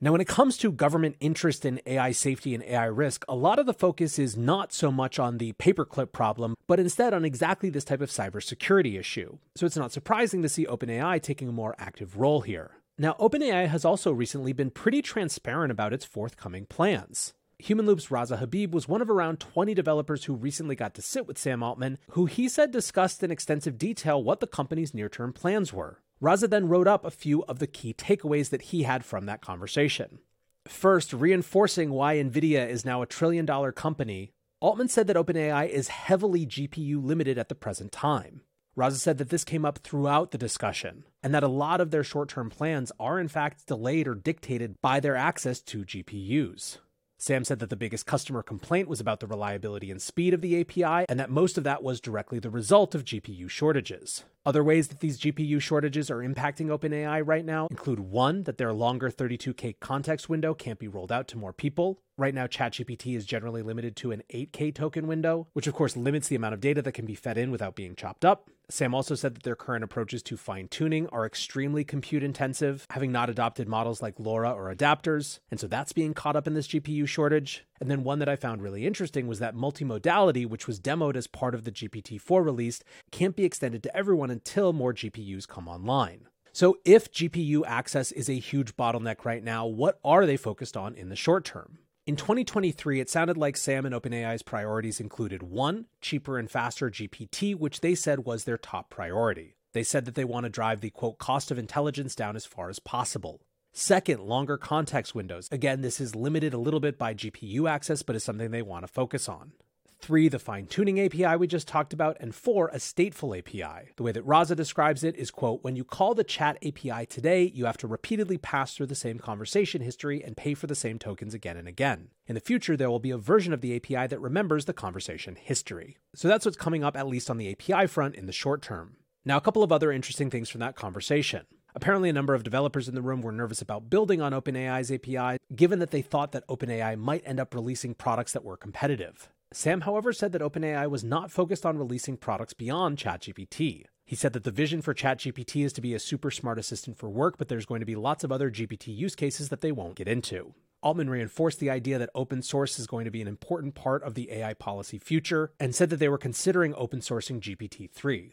Now, 0.00 0.10
when 0.10 0.20
it 0.20 0.26
comes 0.26 0.56
to 0.58 0.72
government 0.72 1.14
interest 1.20 1.64
in 1.64 1.80
AI 1.86 2.10
safety 2.10 2.56
and 2.56 2.64
AI 2.64 2.86
risk, 2.86 3.24
a 3.28 3.36
lot 3.36 3.60
of 3.60 3.66
the 3.66 3.72
focus 3.72 4.18
is 4.18 4.36
not 4.36 4.72
so 4.72 4.90
much 4.90 5.20
on 5.20 5.38
the 5.38 5.52
paperclip 5.52 6.10
problem, 6.10 6.56
but 6.66 6.80
instead 6.80 7.14
on 7.14 7.24
exactly 7.24 7.70
this 7.70 7.84
type 7.84 8.00
of 8.00 8.10
cybersecurity 8.10 8.98
issue. 8.98 9.38
So 9.54 9.64
it's 9.64 9.76
not 9.76 9.92
surprising 9.92 10.42
to 10.42 10.48
see 10.48 10.66
OpenAI 10.66 11.22
taking 11.22 11.48
a 11.48 11.52
more 11.52 11.76
active 11.78 12.16
role 12.16 12.40
here. 12.40 12.72
Now, 12.98 13.14
OpenAI 13.20 13.68
has 13.68 13.84
also 13.84 14.10
recently 14.10 14.52
been 14.52 14.70
pretty 14.70 15.02
transparent 15.02 15.70
about 15.70 15.92
its 15.92 16.04
forthcoming 16.04 16.66
plans. 16.66 17.32
Humanloop's 17.62 18.08
Raza 18.08 18.38
Habib 18.38 18.74
was 18.74 18.88
one 18.88 19.00
of 19.00 19.08
around 19.08 19.38
20 19.38 19.72
developers 19.72 20.24
who 20.24 20.34
recently 20.34 20.74
got 20.74 20.94
to 20.94 21.02
sit 21.02 21.28
with 21.28 21.38
Sam 21.38 21.62
Altman, 21.62 21.96
who 22.10 22.26
he 22.26 22.48
said 22.48 22.72
discussed 22.72 23.22
in 23.22 23.30
extensive 23.30 23.78
detail 23.78 24.20
what 24.20 24.40
the 24.40 24.48
company's 24.48 24.92
near 24.92 25.08
term 25.08 25.32
plans 25.32 25.72
were. 25.72 26.00
Raza 26.20 26.50
then 26.50 26.66
wrote 26.66 26.88
up 26.88 27.04
a 27.04 27.10
few 27.12 27.44
of 27.44 27.60
the 27.60 27.68
key 27.68 27.94
takeaways 27.94 28.50
that 28.50 28.62
he 28.62 28.82
had 28.82 29.04
from 29.04 29.26
that 29.26 29.42
conversation. 29.42 30.18
First, 30.66 31.12
reinforcing 31.12 31.90
why 31.90 32.16
NVIDIA 32.16 32.68
is 32.68 32.84
now 32.84 33.00
a 33.00 33.06
trillion 33.06 33.46
dollar 33.46 33.70
company, 33.70 34.32
Altman 34.60 34.88
said 34.88 35.06
that 35.06 35.16
OpenAI 35.16 35.68
is 35.68 35.86
heavily 35.86 36.44
GPU 36.44 37.04
limited 37.04 37.38
at 37.38 37.48
the 37.48 37.54
present 37.54 37.92
time. 37.92 38.42
Raza 38.76 38.96
said 38.96 39.18
that 39.18 39.28
this 39.28 39.44
came 39.44 39.64
up 39.64 39.78
throughout 39.78 40.32
the 40.32 40.38
discussion, 40.38 41.04
and 41.22 41.32
that 41.32 41.44
a 41.44 41.48
lot 41.48 41.80
of 41.80 41.92
their 41.92 42.02
short 42.02 42.28
term 42.28 42.50
plans 42.50 42.90
are 42.98 43.20
in 43.20 43.28
fact 43.28 43.68
delayed 43.68 44.08
or 44.08 44.16
dictated 44.16 44.80
by 44.80 44.98
their 44.98 45.14
access 45.14 45.60
to 45.60 45.84
GPUs. 45.84 46.78
Sam 47.22 47.44
said 47.44 47.60
that 47.60 47.70
the 47.70 47.76
biggest 47.76 48.04
customer 48.04 48.42
complaint 48.42 48.88
was 48.88 48.98
about 48.98 49.20
the 49.20 49.28
reliability 49.28 49.92
and 49.92 50.02
speed 50.02 50.34
of 50.34 50.40
the 50.40 50.60
API, 50.60 51.06
and 51.08 51.20
that 51.20 51.30
most 51.30 51.56
of 51.56 51.62
that 51.62 51.80
was 51.80 52.00
directly 52.00 52.40
the 52.40 52.50
result 52.50 52.96
of 52.96 53.04
GPU 53.04 53.48
shortages. 53.48 54.24
Other 54.44 54.64
ways 54.64 54.88
that 54.88 54.98
these 54.98 55.20
GPU 55.20 55.60
shortages 55.60 56.10
are 56.10 56.16
impacting 56.16 56.66
OpenAI 56.66 57.22
right 57.24 57.44
now 57.44 57.68
include 57.70 58.00
one, 58.00 58.42
that 58.42 58.58
their 58.58 58.72
longer 58.72 59.08
32K 59.08 59.78
context 59.78 60.28
window 60.28 60.52
can't 60.52 60.80
be 60.80 60.88
rolled 60.88 61.12
out 61.12 61.28
to 61.28 61.38
more 61.38 61.52
people. 61.52 62.00
Right 62.18 62.34
now, 62.34 62.48
ChatGPT 62.48 63.16
is 63.16 63.24
generally 63.24 63.62
limited 63.62 63.94
to 63.96 64.10
an 64.10 64.22
8K 64.34 64.74
token 64.74 65.06
window, 65.06 65.46
which 65.52 65.68
of 65.68 65.74
course 65.74 65.96
limits 65.96 66.26
the 66.26 66.34
amount 66.34 66.54
of 66.54 66.60
data 66.60 66.82
that 66.82 66.92
can 66.92 67.06
be 67.06 67.14
fed 67.14 67.38
in 67.38 67.52
without 67.52 67.76
being 67.76 67.94
chopped 67.94 68.24
up. 68.24 68.50
Sam 68.68 68.94
also 68.94 69.14
said 69.14 69.34
that 69.34 69.42
their 69.44 69.54
current 69.54 69.84
approaches 69.84 70.22
to 70.24 70.36
fine 70.36 70.66
tuning 70.66 71.06
are 71.08 71.26
extremely 71.26 71.84
compute 71.84 72.22
intensive, 72.22 72.86
having 72.90 73.12
not 73.12 73.30
adopted 73.30 73.68
models 73.68 74.02
like 74.02 74.16
LoRA 74.16 74.52
or 74.54 74.74
adapters, 74.74 75.38
and 75.50 75.60
so 75.60 75.66
that's 75.66 75.92
being 75.92 76.14
caught 76.14 76.36
up 76.36 76.46
in 76.46 76.54
this 76.54 76.68
GPU 76.68 77.06
shortage. 77.06 77.64
And 77.82 77.90
then 77.90 78.04
one 78.04 78.20
that 78.20 78.28
I 78.28 78.36
found 78.36 78.62
really 78.62 78.86
interesting 78.86 79.26
was 79.26 79.40
that 79.40 79.56
multimodality, 79.56 80.46
which 80.46 80.68
was 80.68 80.78
demoed 80.78 81.16
as 81.16 81.26
part 81.26 81.52
of 81.52 81.64
the 81.64 81.72
GPT 81.72 82.20
4 82.20 82.40
release, 82.40 82.78
can't 83.10 83.34
be 83.34 83.44
extended 83.44 83.82
to 83.82 83.96
everyone 83.96 84.30
until 84.30 84.72
more 84.72 84.94
GPUs 84.94 85.48
come 85.48 85.66
online. 85.66 86.28
So, 86.52 86.78
if 86.84 87.10
GPU 87.10 87.64
access 87.66 88.12
is 88.12 88.28
a 88.28 88.34
huge 88.34 88.76
bottleneck 88.76 89.24
right 89.24 89.42
now, 89.42 89.66
what 89.66 89.98
are 90.04 90.26
they 90.26 90.36
focused 90.36 90.76
on 90.76 90.94
in 90.94 91.08
the 91.08 91.16
short 91.16 91.44
term? 91.44 91.78
In 92.06 92.14
2023, 92.14 93.00
it 93.00 93.10
sounded 93.10 93.36
like 93.36 93.56
Sam 93.56 93.84
and 93.84 93.92
OpenAI's 93.96 94.44
priorities 94.44 95.00
included 95.00 95.42
one, 95.42 95.86
cheaper 96.00 96.38
and 96.38 96.48
faster 96.48 96.88
GPT, 96.88 97.56
which 97.56 97.80
they 97.80 97.96
said 97.96 98.20
was 98.20 98.44
their 98.44 98.58
top 98.58 98.90
priority. 98.90 99.56
They 99.72 99.82
said 99.82 100.04
that 100.04 100.14
they 100.14 100.24
want 100.24 100.44
to 100.44 100.50
drive 100.50 100.82
the 100.82 100.90
quote 100.90 101.18
cost 101.18 101.50
of 101.50 101.58
intelligence 101.58 102.14
down 102.14 102.36
as 102.36 102.46
far 102.46 102.70
as 102.70 102.78
possible. 102.78 103.40
Second, 103.74 104.20
longer 104.20 104.58
context 104.58 105.14
windows. 105.14 105.48
Again, 105.50 105.80
this 105.80 105.98
is 105.98 106.14
limited 106.14 106.52
a 106.52 106.58
little 106.58 106.80
bit 106.80 106.98
by 106.98 107.14
GPU 107.14 107.68
access, 107.70 108.02
but 108.02 108.14
is 108.14 108.22
something 108.22 108.50
they 108.50 108.60
want 108.60 108.86
to 108.86 108.92
focus 108.92 109.30
on. 109.30 109.52
Three, 109.98 110.28
the 110.28 110.38
fine 110.38 110.66
tuning 110.66 111.00
API 111.00 111.36
we 111.36 111.46
just 111.46 111.68
talked 111.68 111.94
about. 111.94 112.18
And 112.20 112.34
four, 112.34 112.68
a 112.68 112.76
stateful 112.76 113.38
API. 113.38 113.92
The 113.96 114.02
way 114.02 114.12
that 114.12 114.26
Raza 114.26 114.54
describes 114.54 115.04
it 115.04 115.16
is, 115.16 115.30
quote, 115.30 115.62
when 115.62 115.74
you 115.74 115.84
call 115.84 116.14
the 116.14 116.24
chat 116.24 116.58
API 116.62 117.06
today, 117.06 117.50
you 117.54 117.64
have 117.64 117.78
to 117.78 117.86
repeatedly 117.86 118.36
pass 118.36 118.74
through 118.74 118.86
the 118.86 118.94
same 118.94 119.18
conversation 119.18 119.80
history 119.80 120.22
and 120.22 120.36
pay 120.36 120.52
for 120.52 120.66
the 120.66 120.74
same 120.74 120.98
tokens 120.98 121.32
again 121.32 121.56
and 121.56 121.68
again. 121.68 122.08
In 122.26 122.34
the 122.34 122.40
future, 122.40 122.76
there 122.76 122.90
will 122.90 122.98
be 122.98 123.12
a 123.12 123.16
version 123.16 123.54
of 123.54 123.62
the 123.62 123.74
API 123.76 124.08
that 124.08 124.20
remembers 124.20 124.66
the 124.66 124.74
conversation 124.74 125.36
history. 125.36 125.96
So 126.14 126.28
that's 126.28 126.44
what's 126.44 126.58
coming 126.58 126.84
up, 126.84 126.96
at 126.96 127.06
least 127.06 127.30
on 127.30 127.38
the 127.38 127.52
API 127.52 127.86
front 127.86 128.16
in 128.16 128.26
the 128.26 128.32
short 128.32 128.60
term. 128.60 128.96
Now, 129.24 129.36
a 129.36 129.40
couple 129.40 129.62
of 129.62 129.72
other 129.72 129.92
interesting 129.92 130.30
things 130.30 130.50
from 130.50 130.60
that 130.60 130.74
conversation. 130.74 131.46
Apparently, 131.74 132.08
a 132.08 132.12
number 132.12 132.34
of 132.34 132.42
developers 132.42 132.88
in 132.88 132.94
the 132.94 133.02
room 133.02 133.22
were 133.22 133.32
nervous 133.32 133.62
about 133.62 133.88
building 133.88 134.20
on 134.20 134.32
OpenAI's 134.32 134.92
API, 134.92 135.38
given 135.54 135.78
that 135.78 135.90
they 135.90 136.02
thought 136.02 136.32
that 136.32 136.46
OpenAI 136.48 136.98
might 136.98 137.22
end 137.24 137.40
up 137.40 137.54
releasing 137.54 137.94
products 137.94 138.32
that 138.32 138.44
were 138.44 138.56
competitive. 138.56 139.30
Sam, 139.52 139.82
however, 139.82 140.12
said 140.12 140.32
that 140.32 140.42
OpenAI 140.42 140.88
was 140.88 141.04
not 141.04 141.30
focused 141.30 141.66
on 141.66 141.78
releasing 141.78 142.16
products 142.16 142.54
beyond 142.54 142.98
ChatGPT. 142.98 143.84
He 144.04 144.16
said 144.16 144.32
that 144.32 144.44
the 144.44 144.50
vision 144.50 144.82
for 144.82 144.94
ChatGPT 144.94 145.64
is 145.64 145.72
to 145.74 145.80
be 145.80 145.94
a 145.94 145.98
super 145.98 146.30
smart 146.30 146.58
assistant 146.58 146.98
for 146.98 147.08
work, 147.08 147.38
but 147.38 147.48
there's 147.48 147.66
going 147.66 147.80
to 147.80 147.86
be 147.86 147.94
lots 147.94 148.24
of 148.24 148.32
other 148.32 148.50
GPT 148.50 148.94
use 148.94 149.14
cases 149.14 149.48
that 149.48 149.60
they 149.60 149.72
won't 149.72 149.94
get 149.94 150.08
into. 150.08 150.54
Altman 150.82 151.08
reinforced 151.08 151.60
the 151.60 151.70
idea 151.70 151.98
that 151.98 152.10
open 152.14 152.42
source 152.42 152.78
is 152.78 152.88
going 152.88 153.04
to 153.04 153.10
be 153.10 153.22
an 153.22 153.28
important 153.28 153.74
part 153.74 154.02
of 154.02 154.14
the 154.14 154.32
AI 154.32 154.52
policy 154.54 154.98
future 154.98 155.52
and 155.60 155.74
said 155.74 155.90
that 155.90 155.98
they 155.98 156.08
were 156.08 156.18
considering 156.18 156.74
open 156.76 157.00
sourcing 157.00 157.40
GPT 157.40 157.88
3. 157.88 158.32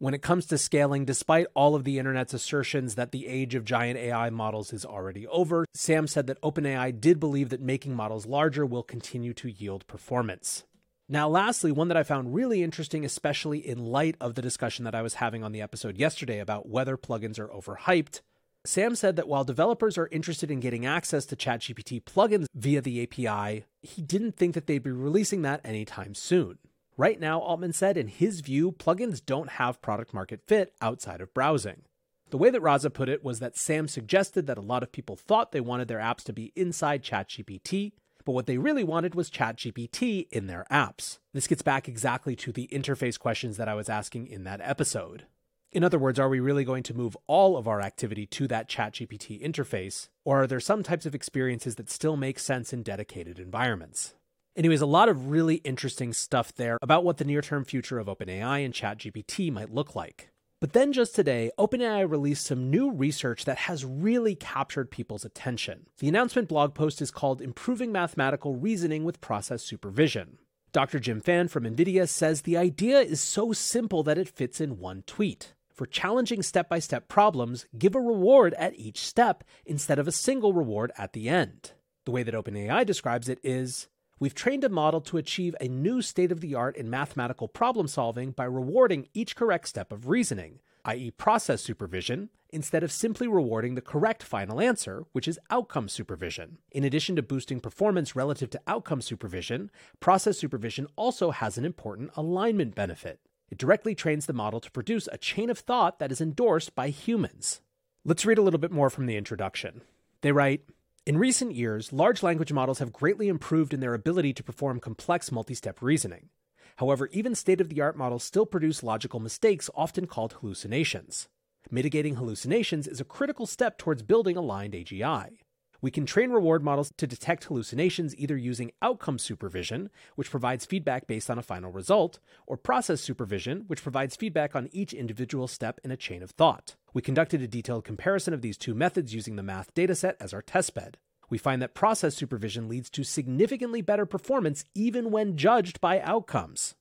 When 0.00 0.14
it 0.14 0.22
comes 0.22 0.46
to 0.46 0.58
scaling, 0.58 1.06
despite 1.06 1.48
all 1.54 1.74
of 1.74 1.82
the 1.82 1.98
internet's 1.98 2.32
assertions 2.32 2.94
that 2.94 3.10
the 3.10 3.26
age 3.26 3.56
of 3.56 3.64
giant 3.64 3.98
AI 3.98 4.30
models 4.30 4.72
is 4.72 4.84
already 4.84 5.26
over, 5.26 5.64
Sam 5.74 6.06
said 6.06 6.28
that 6.28 6.40
OpenAI 6.40 7.00
did 7.00 7.18
believe 7.18 7.48
that 7.48 7.60
making 7.60 7.96
models 7.96 8.24
larger 8.24 8.64
will 8.64 8.84
continue 8.84 9.34
to 9.34 9.50
yield 9.50 9.84
performance. 9.88 10.62
Now, 11.08 11.28
lastly, 11.28 11.72
one 11.72 11.88
that 11.88 11.96
I 11.96 12.04
found 12.04 12.32
really 12.32 12.62
interesting, 12.62 13.04
especially 13.04 13.58
in 13.58 13.86
light 13.86 14.14
of 14.20 14.36
the 14.36 14.42
discussion 14.42 14.84
that 14.84 14.94
I 14.94 15.02
was 15.02 15.14
having 15.14 15.42
on 15.42 15.50
the 15.50 15.62
episode 15.62 15.98
yesterday 15.98 16.38
about 16.38 16.68
whether 16.68 16.96
plugins 16.96 17.40
are 17.40 17.48
overhyped. 17.48 18.20
Sam 18.64 18.94
said 18.94 19.16
that 19.16 19.26
while 19.26 19.42
developers 19.42 19.98
are 19.98 20.08
interested 20.12 20.48
in 20.48 20.60
getting 20.60 20.86
access 20.86 21.26
to 21.26 21.34
ChatGPT 21.34 22.04
plugins 22.04 22.46
via 22.54 22.80
the 22.80 23.02
API, 23.02 23.64
he 23.82 24.02
didn't 24.02 24.36
think 24.36 24.54
that 24.54 24.68
they'd 24.68 24.78
be 24.80 24.92
releasing 24.92 25.42
that 25.42 25.60
anytime 25.64 26.14
soon. 26.14 26.58
Right 26.98 27.20
now, 27.20 27.38
Altman 27.38 27.72
said, 27.72 27.96
in 27.96 28.08
his 28.08 28.40
view, 28.40 28.72
plugins 28.72 29.24
don't 29.24 29.50
have 29.50 29.80
product 29.80 30.12
market 30.12 30.40
fit 30.48 30.74
outside 30.82 31.20
of 31.20 31.32
browsing. 31.32 31.82
The 32.30 32.38
way 32.38 32.50
that 32.50 32.60
Raza 32.60 32.92
put 32.92 33.08
it 33.08 33.22
was 33.22 33.38
that 33.38 33.56
Sam 33.56 33.86
suggested 33.86 34.48
that 34.48 34.58
a 34.58 34.62
lot 34.62 34.82
of 34.82 34.90
people 34.90 35.14
thought 35.14 35.52
they 35.52 35.60
wanted 35.60 35.86
their 35.86 36.00
apps 36.00 36.24
to 36.24 36.32
be 36.32 36.52
inside 36.56 37.04
ChatGPT, 37.04 37.92
but 38.24 38.32
what 38.32 38.46
they 38.46 38.58
really 38.58 38.82
wanted 38.82 39.14
was 39.14 39.30
ChatGPT 39.30 40.26
in 40.32 40.48
their 40.48 40.66
apps. 40.72 41.20
This 41.32 41.46
gets 41.46 41.62
back 41.62 41.88
exactly 41.88 42.34
to 42.34 42.50
the 42.50 42.68
interface 42.72 43.16
questions 43.16 43.58
that 43.58 43.68
I 43.68 43.74
was 43.74 43.88
asking 43.88 44.26
in 44.26 44.42
that 44.42 44.60
episode. 44.60 45.24
In 45.70 45.84
other 45.84 46.00
words, 46.00 46.18
are 46.18 46.28
we 46.28 46.40
really 46.40 46.64
going 46.64 46.82
to 46.82 46.94
move 46.94 47.16
all 47.28 47.56
of 47.56 47.68
our 47.68 47.80
activity 47.80 48.26
to 48.26 48.48
that 48.48 48.68
ChatGPT 48.68 49.40
interface, 49.40 50.08
or 50.24 50.42
are 50.42 50.46
there 50.48 50.58
some 50.58 50.82
types 50.82 51.06
of 51.06 51.14
experiences 51.14 51.76
that 51.76 51.90
still 51.90 52.16
make 52.16 52.40
sense 52.40 52.72
in 52.72 52.82
dedicated 52.82 53.38
environments? 53.38 54.14
Anyways, 54.58 54.80
a 54.80 54.86
lot 54.86 55.08
of 55.08 55.30
really 55.30 55.56
interesting 55.56 56.12
stuff 56.12 56.52
there 56.52 56.78
about 56.82 57.04
what 57.04 57.18
the 57.18 57.24
near 57.24 57.40
term 57.40 57.64
future 57.64 58.00
of 58.00 58.08
OpenAI 58.08 58.64
and 58.64 58.74
ChatGPT 58.74 59.52
might 59.52 59.72
look 59.72 59.94
like. 59.94 60.30
But 60.60 60.72
then 60.72 60.92
just 60.92 61.14
today, 61.14 61.52
OpenAI 61.56 62.10
released 62.10 62.44
some 62.44 62.68
new 62.68 62.90
research 62.90 63.44
that 63.44 63.58
has 63.58 63.84
really 63.84 64.34
captured 64.34 64.90
people's 64.90 65.24
attention. 65.24 65.86
The 66.00 66.08
announcement 66.08 66.48
blog 66.48 66.74
post 66.74 67.00
is 67.00 67.12
called 67.12 67.40
Improving 67.40 67.92
Mathematical 67.92 68.56
Reasoning 68.56 69.04
with 69.04 69.20
Process 69.20 69.62
Supervision. 69.62 70.38
Dr. 70.72 70.98
Jim 70.98 71.20
Fan 71.20 71.46
from 71.46 71.62
NVIDIA 71.62 72.08
says 72.08 72.42
the 72.42 72.56
idea 72.56 72.98
is 72.98 73.20
so 73.20 73.52
simple 73.52 74.02
that 74.02 74.18
it 74.18 74.28
fits 74.28 74.60
in 74.60 74.80
one 74.80 75.04
tweet. 75.06 75.54
For 75.72 75.86
challenging 75.86 76.42
step 76.42 76.68
by 76.68 76.80
step 76.80 77.06
problems, 77.06 77.66
give 77.78 77.94
a 77.94 78.00
reward 78.00 78.54
at 78.54 78.74
each 78.74 78.98
step 79.06 79.44
instead 79.64 80.00
of 80.00 80.08
a 80.08 80.12
single 80.12 80.52
reward 80.52 80.90
at 80.98 81.12
the 81.12 81.28
end. 81.28 81.74
The 82.06 82.10
way 82.10 82.24
that 82.24 82.34
OpenAI 82.34 82.84
describes 82.84 83.28
it 83.28 83.38
is 83.44 83.86
We've 84.20 84.34
trained 84.34 84.64
a 84.64 84.68
model 84.68 85.00
to 85.02 85.16
achieve 85.16 85.54
a 85.60 85.68
new 85.68 86.02
state 86.02 86.32
of 86.32 86.40
the 86.40 86.54
art 86.54 86.76
in 86.76 86.90
mathematical 86.90 87.46
problem 87.46 87.86
solving 87.86 88.32
by 88.32 88.44
rewarding 88.44 89.08
each 89.14 89.36
correct 89.36 89.68
step 89.68 89.92
of 89.92 90.08
reasoning. 90.08 90.58
i.e., 90.84 91.12
process 91.12 91.60
supervision, 91.60 92.30
instead 92.50 92.82
of 92.82 92.90
simply 92.90 93.28
rewarding 93.28 93.74
the 93.74 93.80
correct 93.80 94.22
final 94.22 94.60
answer, 94.60 95.04
which 95.12 95.28
is 95.28 95.38
outcome 95.50 95.88
supervision. 95.88 96.58
In 96.72 96.82
addition 96.82 97.14
to 97.16 97.22
boosting 97.22 97.60
performance 97.60 98.16
relative 98.16 98.50
to 98.50 98.60
outcome 98.66 99.02
supervision, 99.02 99.70
process 100.00 100.38
supervision 100.38 100.88
also 100.96 101.30
has 101.30 101.56
an 101.56 101.64
important 101.64 102.10
alignment 102.16 102.74
benefit. 102.74 103.20
It 103.50 103.58
directly 103.58 103.94
trains 103.94 104.26
the 104.26 104.32
model 104.32 104.60
to 104.60 104.70
produce 104.70 105.08
a 105.12 105.18
chain 105.18 105.48
of 105.48 105.58
thought 105.58 106.00
that 106.00 106.10
is 106.10 106.20
endorsed 106.20 106.74
by 106.74 106.88
humans. 106.88 107.60
Let's 108.04 108.26
read 108.26 108.38
a 108.38 108.42
little 108.42 108.60
bit 108.60 108.72
more 108.72 108.90
from 108.90 109.06
the 109.06 109.16
introduction. 109.16 109.82
They 110.22 110.32
write 110.32 110.62
In 111.08 111.16
recent 111.16 111.54
years, 111.54 111.90
large 111.90 112.22
language 112.22 112.52
models 112.52 112.80
have 112.80 112.92
greatly 112.92 113.28
improved 113.28 113.72
in 113.72 113.80
their 113.80 113.94
ability 113.94 114.34
to 114.34 114.42
perform 114.42 114.78
complex 114.78 115.32
multi 115.32 115.54
step 115.54 115.80
reasoning. 115.80 116.28
However, 116.76 117.08
even 117.12 117.34
state 117.34 117.62
of 117.62 117.70
the 117.70 117.80
art 117.80 117.96
models 117.96 118.22
still 118.22 118.44
produce 118.44 118.82
logical 118.82 119.18
mistakes, 119.18 119.70
often 119.74 120.06
called 120.06 120.34
hallucinations. 120.34 121.26
Mitigating 121.70 122.16
hallucinations 122.16 122.86
is 122.86 123.00
a 123.00 123.06
critical 123.06 123.46
step 123.46 123.78
towards 123.78 124.02
building 124.02 124.36
aligned 124.36 124.74
AGI. 124.74 125.38
We 125.80 125.92
can 125.92 126.06
train 126.06 126.30
reward 126.30 126.64
models 126.64 126.92
to 126.96 127.06
detect 127.06 127.44
hallucinations 127.44 128.16
either 128.16 128.36
using 128.36 128.72
outcome 128.82 129.18
supervision, 129.18 129.90
which 130.16 130.30
provides 130.30 130.66
feedback 130.66 131.06
based 131.06 131.30
on 131.30 131.38
a 131.38 131.42
final 131.42 131.70
result, 131.70 132.18
or 132.46 132.56
process 132.56 133.00
supervision, 133.00 133.64
which 133.68 133.82
provides 133.82 134.16
feedback 134.16 134.56
on 134.56 134.68
each 134.72 134.92
individual 134.92 135.46
step 135.46 135.78
in 135.84 135.92
a 135.92 135.96
chain 135.96 136.22
of 136.22 136.32
thought. 136.32 136.74
We 136.92 137.02
conducted 137.02 137.42
a 137.42 137.46
detailed 137.46 137.84
comparison 137.84 138.34
of 138.34 138.42
these 138.42 138.58
two 138.58 138.74
methods 138.74 139.14
using 139.14 139.36
the 139.36 139.42
math 139.44 139.72
dataset 139.74 140.14
as 140.18 140.34
our 140.34 140.42
testbed. 140.42 140.94
We 141.30 141.38
find 141.38 141.62
that 141.62 141.74
process 141.74 142.16
supervision 142.16 142.68
leads 142.68 142.90
to 142.90 143.04
significantly 143.04 143.82
better 143.82 144.06
performance 144.06 144.64
even 144.74 145.12
when 145.12 145.36
judged 145.36 145.80
by 145.80 146.00
outcomes. 146.00 146.74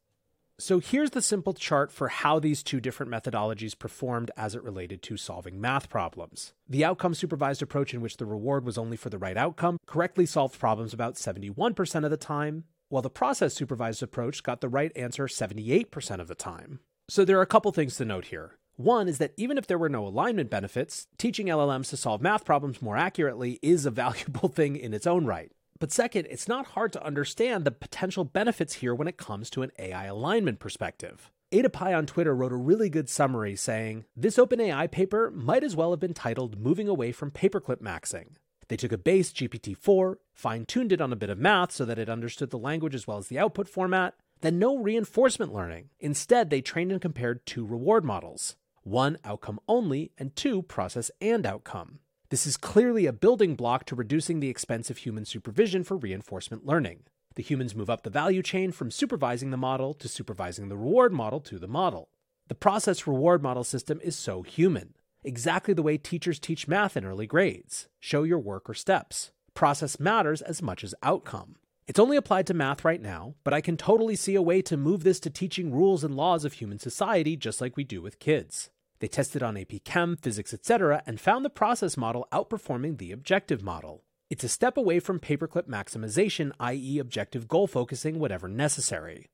So 0.59 0.79
here's 0.79 1.11
the 1.11 1.21
simple 1.21 1.53
chart 1.53 1.91
for 1.91 2.07
how 2.07 2.39
these 2.39 2.63
two 2.63 2.81
different 2.81 3.11
methodologies 3.11 3.77
performed 3.77 4.31
as 4.35 4.55
it 4.55 4.63
related 4.63 5.03
to 5.03 5.15
solving 5.15 5.61
math 5.61 5.87
problems. 5.87 6.53
The 6.67 6.83
outcome 6.83 7.13
supervised 7.13 7.61
approach, 7.61 7.93
in 7.93 8.01
which 8.01 8.17
the 8.17 8.25
reward 8.25 8.65
was 8.65 8.75
only 8.75 8.97
for 8.97 9.11
the 9.11 9.19
right 9.19 9.37
outcome, 9.37 9.77
correctly 9.85 10.25
solved 10.25 10.59
problems 10.59 10.95
about 10.95 11.13
71% 11.13 12.03
of 12.03 12.09
the 12.09 12.17
time, 12.17 12.63
while 12.89 13.03
the 13.03 13.09
process 13.11 13.53
supervised 13.53 14.01
approach 14.01 14.41
got 14.41 14.61
the 14.61 14.67
right 14.67 14.91
answer 14.95 15.27
78% 15.27 16.19
of 16.19 16.27
the 16.27 16.33
time. 16.33 16.79
So 17.07 17.23
there 17.23 17.37
are 17.37 17.43
a 17.43 17.45
couple 17.45 17.71
things 17.71 17.95
to 17.97 18.05
note 18.05 18.25
here. 18.25 18.57
One 18.77 19.07
is 19.07 19.19
that 19.19 19.33
even 19.37 19.59
if 19.59 19.67
there 19.67 19.77
were 19.77 19.89
no 19.89 20.07
alignment 20.07 20.49
benefits, 20.49 21.05
teaching 21.19 21.47
LLMs 21.47 21.89
to 21.89 21.97
solve 21.97 22.19
math 22.19 22.45
problems 22.45 22.81
more 22.81 22.97
accurately 22.97 23.59
is 23.61 23.85
a 23.85 23.91
valuable 24.03 24.49
thing 24.49 24.75
in 24.75 24.95
its 24.95 25.05
own 25.05 25.27
right. 25.27 25.51
But 25.79 25.91
second, 25.91 26.27
it's 26.29 26.47
not 26.47 26.67
hard 26.67 26.91
to 26.93 27.05
understand 27.05 27.63
the 27.63 27.71
potential 27.71 28.23
benefits 28.23 28.75
here 28.75 28.95
when 28.95 29.07
it 29.07 29.17
comes 29.17 29.49
to 29.51 29.61
an 29.61 29.71
AI 29.77 30.05
alignment 30.05 30.59
perspective. 30.59 31.31
AdaPie 31.51 31.97
on 31.97 32.05
Twitter 32.05 32.35
wrote 32.35 32.51
a 32.51 32.57
really 32.57 32.89
good 32.89 33.09
summary 33.09 33.55
saying, 33.55 34.05
This 34.15 34.37
OpenAI 34.37 34.89
paper 34.91 35.31
might 35.31 35.63
as 35.63 35.75
well 35.75 35.91
have 35.91 35.99
been 35.99 36.13
titled 36.13 36.59
Moving 36.59 36.87
Away 36.87 37.11
from 37.11 37.31
Paperclip 37.31 37.81
Maxing. 37.81 38.35
They 38.67 38.75
took 38.75 38.91
a 38.91 38.97
base 38.97 39.31
GPT 39.31 39.77
4, 39.77 40.19
fine 40.33 40.65
tuned 40.65 40.91
it 40.91 40.99
on 40.99 41.13
a 41.13 41.17
bit 41.17 41.29
of 41.29 41.37
math 41.37 41.71
so 41.71 41.85
that 41.85 41.99
it 41.99 42.09
understood 42.09 42.49
the 42.49 42.57
language 42.57 42.95
as 42.95 43.07
well 43.07 43.17
as 43.17 43.27
the 43.27 43.39
output 43.39 43.69
format, 43.69 44.15
then 44.41 44.59
no 44.59 44.77
reinforcement 44.77 45.53
learning. 45.53 45.89
Instead, 45.99 46.49
they 46.49 46.61
trained 46.61 46.91
and 46.91 47.01
compared 47.01 47.45
two 47.45 47.65
reward 47.65 48.03
models 48.03 48.55
one 48.83 49.17
outcome 49.25 49.59
only, 49.67 50.11
and 50.17 50.33
two 50.33 50.61
process 50.61 51.11
and 51.19 51.45
outcome. 51.45 51.99
This 52.29 52.45
is 52.45 52.57
clearly 52.57 53.05
a 53.05 53.13
building 53.13 53.55
block 53.55 53.85
to 53.85 53.95
reducing 53.95 54.41
the 54.41 54.49
expense 54.49 54.89
of 54.89 54.97
human 54.97 55.23
supervision 55.23 55.85
for 55.85 55.95
reinforcement 55.95 56.65
learning. 56.65 57.03
The 57.35 57.41
humans 57.43 57.73
move 57.73 57.89
up 57.89 58.03
the 58.03 58.09
value 58.09 58.43
chain 58.43 58.73
from 58.73 58.91
supervising 58.91 59.51
the 59.51 59.55
model 59.55 59.93
to 59.93 60.09
supervising 60.09 60.67
the 60.67 60.75
reward 60.75 61.13
model 61.13 61.39
to 61.39 61.57
the 61.57 61.69
model. 61.69 62.09
The 62.49 62.55
process 62.55 63.07
reward 63.07 63.41
model 63.41 63.63
system 63.63 64.01
is 64.03 64.17
so 64.17 64.41
human, 64.41 64.95
exactly 65.23 65.73
the 65.73 65.81
way 65.81 65.97
teachers 65.97 66.37
teach 66.37 66.67
math 66.67 66.97
in 66.97 67.05
early 67.05 67.27
grades 67.27 67.87
show 68.01 68.23
your 68.23 68.39
work 68.39 68.69
or 68.69 68.73
steps. 68.73 69.31
Process 69.53 69.97
matters 69.97 70.41
as 70.41 70.61
much 70.61 70.83
as 70.83 70.93
outcome. 71.01 71.55
It's 71.87 71.99
only 71.99 72.17
applied 72.17 72.47
to 72.47 72.53
math 72.53 72.83
right 72.83 73.01
now, 73.01 73.35
but 73.45 73.53
I 73.53 73.61
can 73.61 73.77
totally 73.77 74.17
see 74.17 74.35
a 74.35 74.41
way 74.41 74.61
to 74.63 74.75
move 74.75 75.05
this 75.05 75.21
to 75.21 75.29
teaching 75.29 75.71
rules 75.71 76.03
and 76.03 76.13
laws 76.13 76.43
of 76.43 76.53
human 76.53 76.79
society 76.79 77.37
just 77.37 77.61
like 77.61 77.77
we 77.77 77.85
do 77.85 78.01
with 78.01 78.19
kids. 78.19 78.69
They 78.99 79.07
tested 79.07 79.43
on 79.43 79.57
AP 79.57 79.83
Chem, 79.83 80.17
physics, 80.17 80.53
etc., 80.53 81.03
and 81.05 81.19
found 81.19 81.45
the 81.45 81.49
process 81.49 81.97
model 81.97 82.27
outperforming 82.31 82.97
the 82.97 83.11
objective 83.11 83.63
model. 83.63 84.03
It's 84.29 84.43
a 84.43 84.49
step 84.49 84.75
away 84.75 84.99
from 84.99 85.19
paperclip 85.19 85.67
maximization, 85.67 86.51
i.e., 86.59 86.99
objective 86.99 87.47
goal 87.47 87.67
focusing, 87.67 88.19
whatever 88.19 88.47
necessary. 88.47 89.27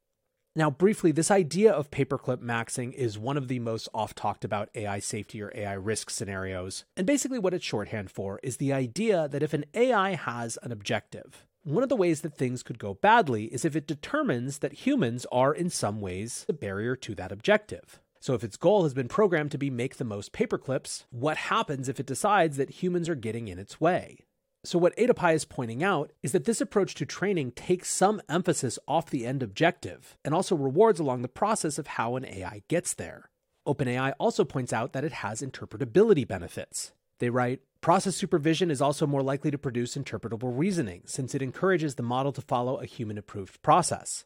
Now, 0.55 0.69
briefly, 0.69 1.11
this 1.11 1.31
idea 1.31 1.71
of 1.71 1.89
paperclip 1.89 2.37
maxing 2.37 2.93
is 2.93 3.17
one 3.17 3.37
of 3.37 3.47
the 3.47 3.57
most 3.57 3.89
oft 3.91 4.15
talked 4.15 4.45
about 4.45 4.69
AI 4.75 4.99
safety 4.99 5.41
or 5.41 5.51
AI 5.55 5.73
risk 5.73 6.11
scenarios. 6.11 6.85
And 6.95 7.07
basically, 7.07 7.39
what 7.39 7.55
it's 7.55 7.65
shorthand 7.65 8.11
for 8.11 8.39
is 8.43 8.57
the 8.57 8.71
idea 8.71 9.27
that 9.29 9.41
if 9.41 9.55
an 9.55 9.65
AI 9.73 10.13
has 10.13 10.59
an 10.61 10.71
objective, 10.71 11.47
one 11.63 11.81
of 11.81 11.89
the 11.89 11.95
ways 11.95 12.21
that 12.21 12.35
things 12.35 12.61
could 12.61 12.77
go 12.77 12.93
badly 12.93 13.45
is 13.45 13.65
if 13.65 13.75
it 13.75 13.87
determines 13.87 14.59
that 14.59 14.85
humans 14.85 15.25
are 15.31 15.55
in 15.55 15.71
some 15.71 16.01
ways 16.01 16.43
the 16.45 16.53
barrier 16.53 16.95
to 16.97 17.15
that 17.15 17.31
objective. 17.31 17.99
So 18.23 18.33
if 18.33 18.43
its 18.45 18.55
goal 18.55 18.83
has 18.83 18.93
been 18.93 19.09
programmed 19.09 19.51
to 19.51 19.57
be 19.57 19.69
make 19.69 19.97
the 19.97 20.05
most 20.05 20.31
paperclips, 20.31 21.03
what 21.09 21.35
happens 21.35 21.89
if 21.89 21.99
it 21.99 22.05
decides 22.05 22.55
that 22.55 22.81
humans 22.81 23.09
are 23.09 23.15
getting 23.15 23.49
in 23.49 23.59
its 23.59 23.81
way? 23.81 24.19
So, 24.63 24.79
what 24.79 24.95
AdaPie 24.95 25.35
is 25.35 25.43
pointing 25.43 25.83
out 25.83 26.13
is 26.21 26.31
that 26.31 26.45
this 26.45 26.61
approach 26.61 26.95
to 26.95 27.05
training 27.05 27.51
takes 27.51 27.89
some 27.89 28.21
emphasis 28.29 28.79
off 28.87 29.09
the 29.09 29.25
end 29.25 29.43
objective 29.43 30.15
and 30.23 30.33
also 30.33 30.55
rewards 30.55 31.01
along 31.01 31.21
the 31.21 31.27
process 31.27 31.77
of 31.77 31.87
how 31.87 32.15
an 32.15 32.23
AI 32.23 32.63
gets 32.69 32.93
there. 32.93 33.29
OpenAI 33.67 34.13
also 34.17 34.45
points 34.45 34.71
out 34.71 34.93
that 34.93 35.03
it 35.03 35.11
has 35.11 35.41
interpretability 35.41 36.25
benefits. 36.25 36.93
They 37.19 37.29
write 37.29 37.59
Process 37.81 38.15
supervision 38.15 38.71
is 38.71 38.81
also 38.81 39.05
more 39.05 39.21
likely 39.21 39.51
to 39.51 39.57
produce 39.57 39.97
interpretable 39.97 40.57
reasoning 40.57 41.01
since 41.07 41.35
it 41.35 41.41
encourages 41.41 41.95
the 41.95 42.03
model 42.03 42.31
to 42.31 42.41
follow 42.41 42.77
a 42.77 42.85
human 42.85 43.17
approved 43.17 43.61
process. 43.61 44.23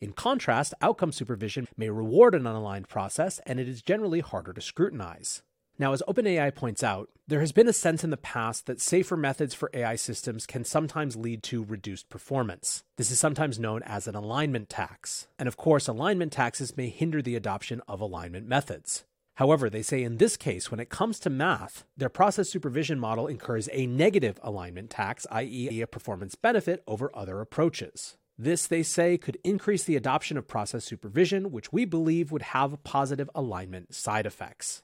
In 0.00 0.12
contrast, 0.12 0.74
outcome 0.82 1.12
supervision 1.12 1.66
may 1.76 1.88
reward 1.88 2.34
an 2.34 2.42
unaligned 2.42 2.88
process, 2.88 3.40
and 3.46 3.58
it 3.58 3.68
is 3.68 3.80
generally 3.80 4.20
harder 4.20 4.52
to 4.52 4.60
scrutinize. 4.60 5.42
Now, 5.78 5.92
as 5.92 6.02
OpenAI 6.08 6.54
points 6.54 6.82
out, 6.82 7.10
there 7.26 7.40
has 7.40 7.52
been 7.52 7.68
a 7.68 7.72
sense 7.72 8.02
in 8.02 8.10
the 8.10 8.16
past 8.16 8.66
that 8.66 8.80
safer 8.80 9.16
methods 9.16 9.54
for 9.54 9.70
AI 9.74 9.96
systems 9.96 10.46
can 10.46 10.64
sometimes 10.64 11.16
lead 11.16 11.42
to 11.44 11.64
reduced 11.64 12.08
performance. 12.08 12.82
This 12.96 13.10
is 13.10 13.20
sometimes 13.20 13.58
known 13.58 13.82
as 13.82 14.06
an 14.06 14.14
alignment 14.14 14.68
tax. 14.68 15.28
And 15.38 15.46
of 15.46 15.56
course, 15.56 15.88
alignment 15.88 16.32
taxes 16.32 16.76
may 16.76 16.88
hinder 16.88 17.20
the 17.20 17.36
adoption 17.36 17.82
of 17.88 18.00
alignment 18.00 18.46
methods. 18.46 19.04
However, 19.34 19.68
they 19.68 19.82
say 19.82 20.02
in 20.02 20.16
this 20.16 20.38
case, 20.38 20.70
when 20.70 20.80
it 20.80 20.88
comes 20.88 21.18
to 21.20 21.30
math, 21.30 21.84
their 21.94 22.08
process 22.08 22.48
supervision 22.48 22.98
model 22.98 23.26
incurs 23.26 23.68
a 23.70 23.86
negative 23.86 24.40
alignment 24.42 24.88
tax, 24.88 25.26
i.e., 25.30 25.82
a 25.82 25.86
performance 25.86 26.34
benefit 26.36 26.82
over 26.86 27.10
other 27.14 27.42
approaches. 27.42 28.16
This, 28.38 28.66
they 28.66 28.82
say, 28.82 29.16
could 29.16 29.38
increase 29.42 29.84
the 29.84 29.96
adoption 29.96 30.36
of 30.36 30.46
process 30.46 30.84
supervision, 30.84 31.50
which 31.50 31.72
we 31.72 31.84
believe 31.84 32.30
would 32.30 32.42
have 32.42 32.82
positive 32.84 33.30
alignment 33.34 33.94
side 33.94 34.26
effects. 34.26 34.82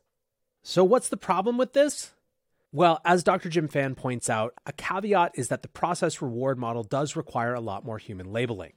So, 0.63 0.85
what's 0.85 1.09
the 1.09 1.17
problem 1.17 1.59
with 1.59 1.73
this? 1.73 2.13
Well, 2.73 3.01
as 3.05 3.23
Dr. 3.23 3.51
Jim 3.51 3.69
Fan 3.69 3.95
points 3.95 4.31
out, 4.31 4.55
a 4.65 4.73
caveat 4.73 5.33
is 5.35 5.49
that 5.49 5.61
the 5.61 5.69
process 5.69 6.23
reward 6.23 6.59
model 6.59 6.83
does 6.83 7.17
require 7.17 7.53
a 7.53 7.61
lot 7.61 7.85
more 7.85 7.99
human 7.99 8.33
labeling. 8.33 8.73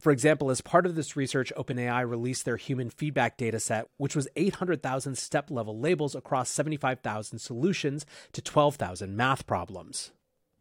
For 0.00 0.12
example, 0.12 0.50
as 0.50 0.60
part 0.62 0.86
of 0.86 0.94
this 0.94 1.16
research, 1.16 1.52
OpenAI 1.56 2.08
released 2.08 2.46
their 2.46 2.56
human 2.56 2.88
feedback 2.88 3.36
dataset, 3.36 3.84
which 3.98 4.16
was 4.16 4.28
800,000 4.36 5.16
step 5.18 5.50
level 5.50 5.78
labels 5.78 6.14
across 6.14 6.48
75,000 6.50 7.38
solutions 7.38 8.06
to 8.32 8.40
12,000 8.40 9.14
math 9.16 9.46
problems. 9.46 10.12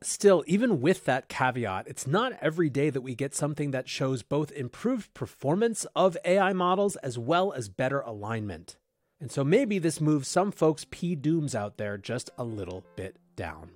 Still, 0.06 0.44
even 0.48 0.82
with 0.82 1.06
that 1.06 1.30
caveat, 1.30 1.88
it's 1.88 2.08
not 2.08 2.34
every 2.42 2.70
day 2.70 2.90
that 2.90 3.02
we 3.02 3.16
get 3.16 3.34
something 3.34 3.72
that 3.72 3.90
shows 3.90 4.24
both 4.24 4.52
improved 4.52 5.14
performance 5.14 5.86
of 5.96 6.18
AI 6.26 6.54
models 6.54 6.96
as 6.98 7.18
well 7.18 7.54
as 7.54 7.70
better 7.70 8.02
alignment. 8.02 8.78
And 9.20 9.32
so 9.32 9.44
maybe 9.44 9.80
this 9.80 10.02
moves 10.02 10.28
some 10.28 10.52
folks' 10.52 10.86
P 10.90 11.16
dooms 11.16 11.56
out 11.56 11.78
there 11.78 11.98
just 11.98 12.30
a 12.38 12.44
little 12.44 12.84
bit 12.96 13.18
down. 13.36 13.72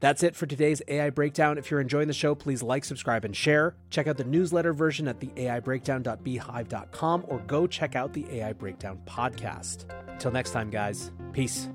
That's 0.00 0.22
it 0.22 0.36
for 0.36 0.46
today's 0.46 0.80
AI 0.86 1.10
Breakdown. 1.10 1.58
If 1.58 1.70
you're 1.70 1.80
enjoying 1.80 2.08
the 2.08 2.14
show, 2.14 2.34
please 2.34 2.62
like, 2.62 2.84
subscribe, 2.84 3.24
and 3.24 3.34
share. 3.34 3.74
Check 3.90 4.06
out 4.06 4.16
the 4.16 4.24
newsletter 4.24 4.72
version 4.72 5.08
at 5.08 5.18
theaibreakdown.beehiiv.com 5.18 7.24
or 7.26 7.38
go 7.40 7.66
check 7.66 7.96
out 7.96 8.12
the 8.12 8.26
AI 8.30 8.52
Breakdown 8.52 9.00
podcast. 9.06 9.86
Until 10.08 10.30
next 10.30 10.52
time, 10.52 10.70
guys, 10.70 11.10
peace. 11.32 11.68